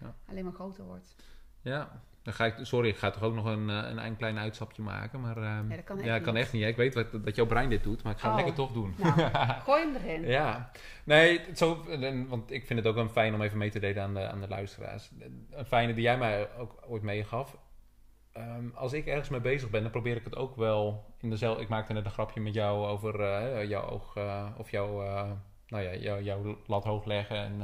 Ja. 0.00 0.14
alleen 0.26 0.44
maar 0.44 0.52
groter 0.52 0.84
wordt. 0.84 1.14
Ja, 1.62 2.02
dan 2.22 2.34
ga 2.34 2.44
ik, 2.44 2.54
sorry, 2.60 2.88
ik 2.88 2.96
ga 2.96 3.10
toch 3.10 3.22
ook 3.22 3.34
nog 3.34 3.44
een, 3.44 3.70
eh, 3.70 3.76
een, 3.90 4.04
een 4.04 4.16
klein 4.16 4.38
uitstapje 4.38 4.82
maken, 4.82 5.20
maar... 5.20 5.36
ehm, 5.36 5.70
Ja, 5.70 5.76
dat 5.76 5.84
kan 5.84 5.96
echt 5.98 6.06
ja, 6.06 6.18
kan 6.18 6.34
niet. 6.34 6.42
echt 6.42 6.52
niet. 6.52 6.62
hè. 6.62 6.68
Ik 6.68 6.76
weet 6.76 6.94
wat, 6.94 7.24
dat 7.24 7.36
jouw 7.36 7.46
brein 7.46 7.68
dit 7.70 7.82
doet, 7.82 8.02
maar 8.02 8.12
ik 8.12 8.18
ga 8.18 8.24
het 8.30 8.38
Oh. 8.38 8.44
lekker 8.44 8.64
toch 8.64 8.72
doen. 8.72 8.94
Nou, 8.96 9.30
gooi 9.66 9.82
hem 9.82 9.94
erin. 9.94 10.26
Ja, 10.26 10.70
nee, 11.04 11.40
zo, 11.54 11.84
want 12.28 12.50
ik 12.50 12.66
vind 12.66 12.78
het 12.78 12.88
ook 12.88 12.94
wel 12.94 13.08
fijn 13.08 13.34
om 13.34 13.42
even 13.42 13.58
mee 13.58 13.70
te 13.70 13.78
delen 13.78 14.02
aan 14.02 14.14
de, 14.14 14.28
aan 14.28 14.40
de 14.40 14.48
luisteraars. 14.48 15.10
Een 15.50 15.66
fijne 15.66 15.94
die 15.94 16.02
jij 16.02 16.18
mij 16.18 16.48
ook 16.58 16.82
ooit 16.86 17.02
meegaf. 17.02 17.56
Ehm, 18.32 18.68
als 18.74 18.92
ik 18.92 19.06
ergens 19.06 19.28
mee 19.28 19.40
bezig 19.40 19.70
ben, 19.70 19.82
dan 19.82 19.90
probeer 19.90 20.16
ik 20.16 20.24
het 20.24 20.36
ook 20.36 20.56
wel 20.56 21.14
in 21.20 21.30
dezelfde... 21.30 21.62
Ik 21.62 21.68
maakte 21.68 21.92
net 21.92 22.04
een 22.04 22.10
grapje 22.10 22.40
met 22.40 22.54
jou 22.54 22.86
over 22.86 23.20
eh, 23.20 23.68
jouw 23.68 23.88
oog, 23.88 24.16
eh, 24.16 24.46
of 24.56 24.70
jouw, 24.70 25.02
eh, 25.02 25.30
nou 25.68 25.82
ja, 25.84 25.94
jouw, 25.94 26.20
jouw 26.20 26.58
lat 26.66 26.84
hoog 26.84 27.04
leggen. 27.04 27.36
En, 27.36 27.62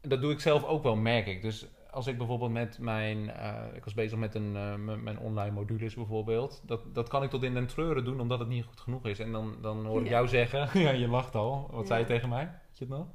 dat 0.00 0.20
doe 0.20 0.32
ik 0.32 0.40
zelf 0.40 0.64
ook 0.64 0.82
wel, 0.82 0.96
merk 0.96 1.26
ik. 1.26 1.42
Dus 1.42 1.66
als 1.96 2.06
ik 2.06 2.18
bijvoorbeeld 2.18 2.52
met 2.52 2.78
mijn... 2.78 3.30
eh, 3.30 3.54
ik 3.74 3.84
was 3.84 3.94
bezig 3.94 4.18
met 4.18 4.34
een, 4.34 4.56
eh, 4.56 4.74
mijn 4.96 5.18
online 5.18 5.50
modules 5.54 5.94
bijvoorbeeld. 5.94 6.62
Dat, 6.64 6.94
dat 6.94 7.08
kan 7.08 7.22
ik 7.22 7.30
tot 7.30 7.42
in 7.42 7.54
den 7.54 7.66
treuren 7.66 8.04
doen, 8.04 8.20
omdat 8.20 8.38
het 8.38 8.48
niet 8.48 8.64
goed 8.64 8.80
genoeg 8.80 9.06
is. 9.06 9.18
En 9.18 9.32
dan, 9.32 9.56
dan 9.60 9.86
hoor 9.86 9.98
ik 10.00 10.04
Ja. 10.04 10.10
jou 10.10 10.28
zeggen... 10.28 10.68
ja, 10.80 10.90
je 10.90 11.08
lacht 11.08 11.34
al. 11.34 11.68
Wat 11.70 11.80
Ja. 11.80 11.86
zei 11.86 12.00
je 12.00 12.06
tegen 12.06 12.28
mij? 12.28 12.44
Weet 12.44 12.78
je 12.78 12.84
het 12.84 12.88
nog? 12.88 13.06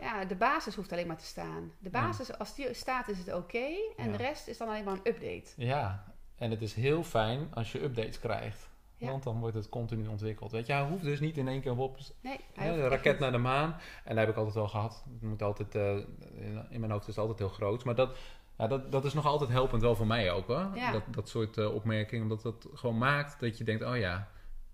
Ja, 0.00 0.24
de 0.24 0.34
basis 0.36 0.74
hoeft 0.74 0.92
alleen 0.92 1.06
maar 1.06 1.16
te 1.16 1.24
staan. 1.24 1.72
De 1.78 1.90
basis, 1.90 2.38
als 2.38 2.54
die 2.54 2.74
staat, 2.74 3.08
is 3.08 3.18
het 3.18 3.34
oké. 3.34 3.66
en 3.96 4.10
de 4.10 4.16
rest 4.16 4.48
is 4.48 4.58
dan 4.58 4.68
alleen 4.68 4.84
maar 4.84 4.94
een 4.94 5.12
update. 5.12 5.52
Ja, 5.56 6.04
en 6.36 6.50
het 6.50 6.62
is 6.62 6.74
heel 6.74 7.02
fijn 7.02 7.48
als 7.54 7.72
je 7.72 7.82
updates 7.82 8.18
krijgt. 8.20 8.70
Ja. 8.96 9.10
Want 9.10 9.22
dan 9.22 9.40
wordt 9.40 9.54
het 9.56 9.68
continu 9.68 10.06
ontwikkeld. 10.06 10.52
Weet 10.52 10.66
je, 10.66 10.72
hij 10.72 10.88
hoeft 10.88 11.02
dus 11.02 11.20
niet 11.20 11.36
in 11.36 11.48
één 11.48 11.60
keer 11.60 11.78
op 11.78 11.98
Nee, 12.20 12.40
echt 12.54 12.76
raket 12.76 13.12
niet. 13.12 13.18
naar 13.18 13.32
de 13.32 13.38
maan. 13.38 13.76
En 14.04 14.16
dat 14.16 14.18
heb 14.18 14.28
ik 14.28 14.36
altijd 14.36 14.54
wel 14.54 14.68
gehad. 14.68 15.04
Het 15.12 15.22
moet 15.22 15.42
altijd, 15.42 15.74
eh, 15.74 15.96
in, 16.34 16.66
in 16.70 16.80
mijn 16.80 16.92
hoofd 16.92 17.08
is 17.08 17.16
het 17.16 17.18
altijd 17.18 17.38
heel 17.38 17.48
groot. 17.48 17.84
Maar 17.84 17.94
dat, 17.94 18.16
ja, 18.58 18.66
dat, 18.66 18.92
dat 18.92 19.04
is 19.04 19.14
nog 19.14 19.26
altijd 19.26 19.50
helpend 19.50 19.82
wel 19.82 19.96
voor 19.96 20.06
mij 20.06 20.30
ook 20.32 20.46
hoor. 20.46 20.70
Ja. 20.74 20.92
Dat, 20.92 21.02
dat 21.10 21.28
soort 21.28 21.58
eh, 21.58 21.74
opmerkingen. 21.74 22.22
Omdat 22.22 22.42
dat 22.42 22.68
gewoon 22.74 22.98
maakt 22.98 23.40
dat 23.40 23.58
je 23.58 23.64
denkt, 23.64 23.84
oh 23.84 23.96
ja, 23.96 24.28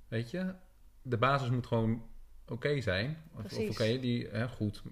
weet 0.08 0.30
je, 0.30 0.54
de 1.02 1.16
basis 1.16 1.50
moet 1.50 1.66
gewoon 1.66 2.02
oké 2.48 2.80
zijn. 2.80 3.22
Of, 3.36 3.58
oké, 3.58 3.98
die, 3.98 4.28
hè, 4.28 4.48
goed. 4.48 4.82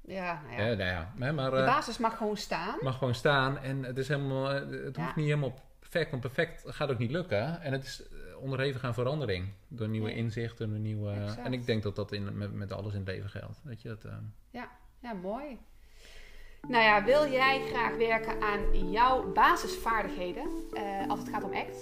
Ja, 0.00 0.42
nou 0.42 0.54
ja. 0.54 0.62
Hè, 0.62 0.76
nou 0.76 0.90
ja, 0.90 1.12
hè, 1.18 1.32
maar 1.32 1.50
de 1.50 1.56
eh, 1.56 1.66
basis 1.66 1.98
mag 1.98 2.16
gewoon 2.16 2.36
staan. 2.36 2.78
mag 2.80 2.98
gewoon 2.98 3.14
staan. 3.14 3.58
En 3.58 3.82
het 3.82 3.98
is 3.98 4.08
helemaal, 4.08 4.44
het 4.44 4.96
hoeft 4.96 5.16
niet 5.16 5.26
helemaal 5.26 5.54
perfect. 5.78 6.10
Want 6.10 6.22
perfect 6.22 6.62
gaat 6.66 6.90
ook 6.90 6.98
niet 6.98 7.10
lukken. 7.10 7.60
En 7.60 7.72
het 7.72 7.84
is 7.84 8.02
onderhevig 8.38 8.84
aan 8.84 8.94
verandering. 8.94 9.52
Door 9.68 9.88
nieuwe 9.88 10.14
inzichten, 10.14 10.70
door 10.70 10.78
nieuwe... 10.78 11.10
Exact. 11.10 11.46
En 11.46 11.52
ik 11.52 11.66
denk 11.66 11.82
dat 11.82 11.96
dat 11.96 12.12
in, 12.12 12.36
met, 12.38 12.52
met 12.52 12.72
alles 12.72 12.92
in 12.92 12.98
het 12.98 13.08
leven 13.08 13.30
geldt. 13.30 13.60
Weet 13.64 13.82
je, 13.82 13.88
dat, 13.88 14.04
eh, 14.04 14.12
Ja, 14.50 15.12
mooi. 15.12 15.58
Nou 16.68 16.82
ja, 16.82 17.04
wil 17.04 17.30
jij 17.30 17.66
graag 17.66 17.96
werken 17.96 18.42
aan 18.42 18.90
jouw 18.90 19.32
basisvaardigheden 19.32 20.46
eh, 20.72 21.08
als 21.08 21.18
het 21.18 21.28
gaat 21.28 21.44
om 21.44 21.52
ACT? 21.52 21.80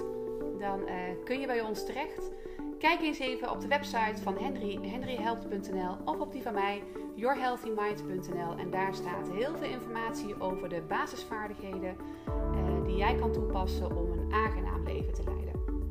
Dan 0.59 0.87
eh, 0.87 0.95
kun 1.25 1.41
je 1.41 1.47
bij 1.47 1.61
ons 1.61 1.87
terecht. 1.87 2.31
Kijk 2.79 3.01
eens 3.01 3.19
even 3.19 3.51
op 3.51 3.61
de 3.61 3.69
website 3.69 4.23
van 4.23 4.39
Henry, 4.39 4.89
henryhelpt.nl 4.89 5.97
of 6.05 6.21
op 6.21 6.33
die 6.33 6.43
van 6.43 6.55
mij, 6.55 6.83
yourhealthymind.nl. 7.15 8.57
En 8.57 8.71
daar 8.71 8.95
staat 8.95 9.29
heel 9.31 9.57
veel 9.57 9.71
informatie 9.71 10.41
over 10.41 10.69
de 10.69 10.83
basisvaardigheden 10.89 11.97
die 12.87 12.97
jij 12.97 13.15
kan 13.15 13.33
toepassen 13.33 13.97
om 13.97 14.11
een 14.11 14.33
aangenaam 14.33 14.85
leven 14.85 15.15
te 15.15 15.23
leiden. 15.25 15.36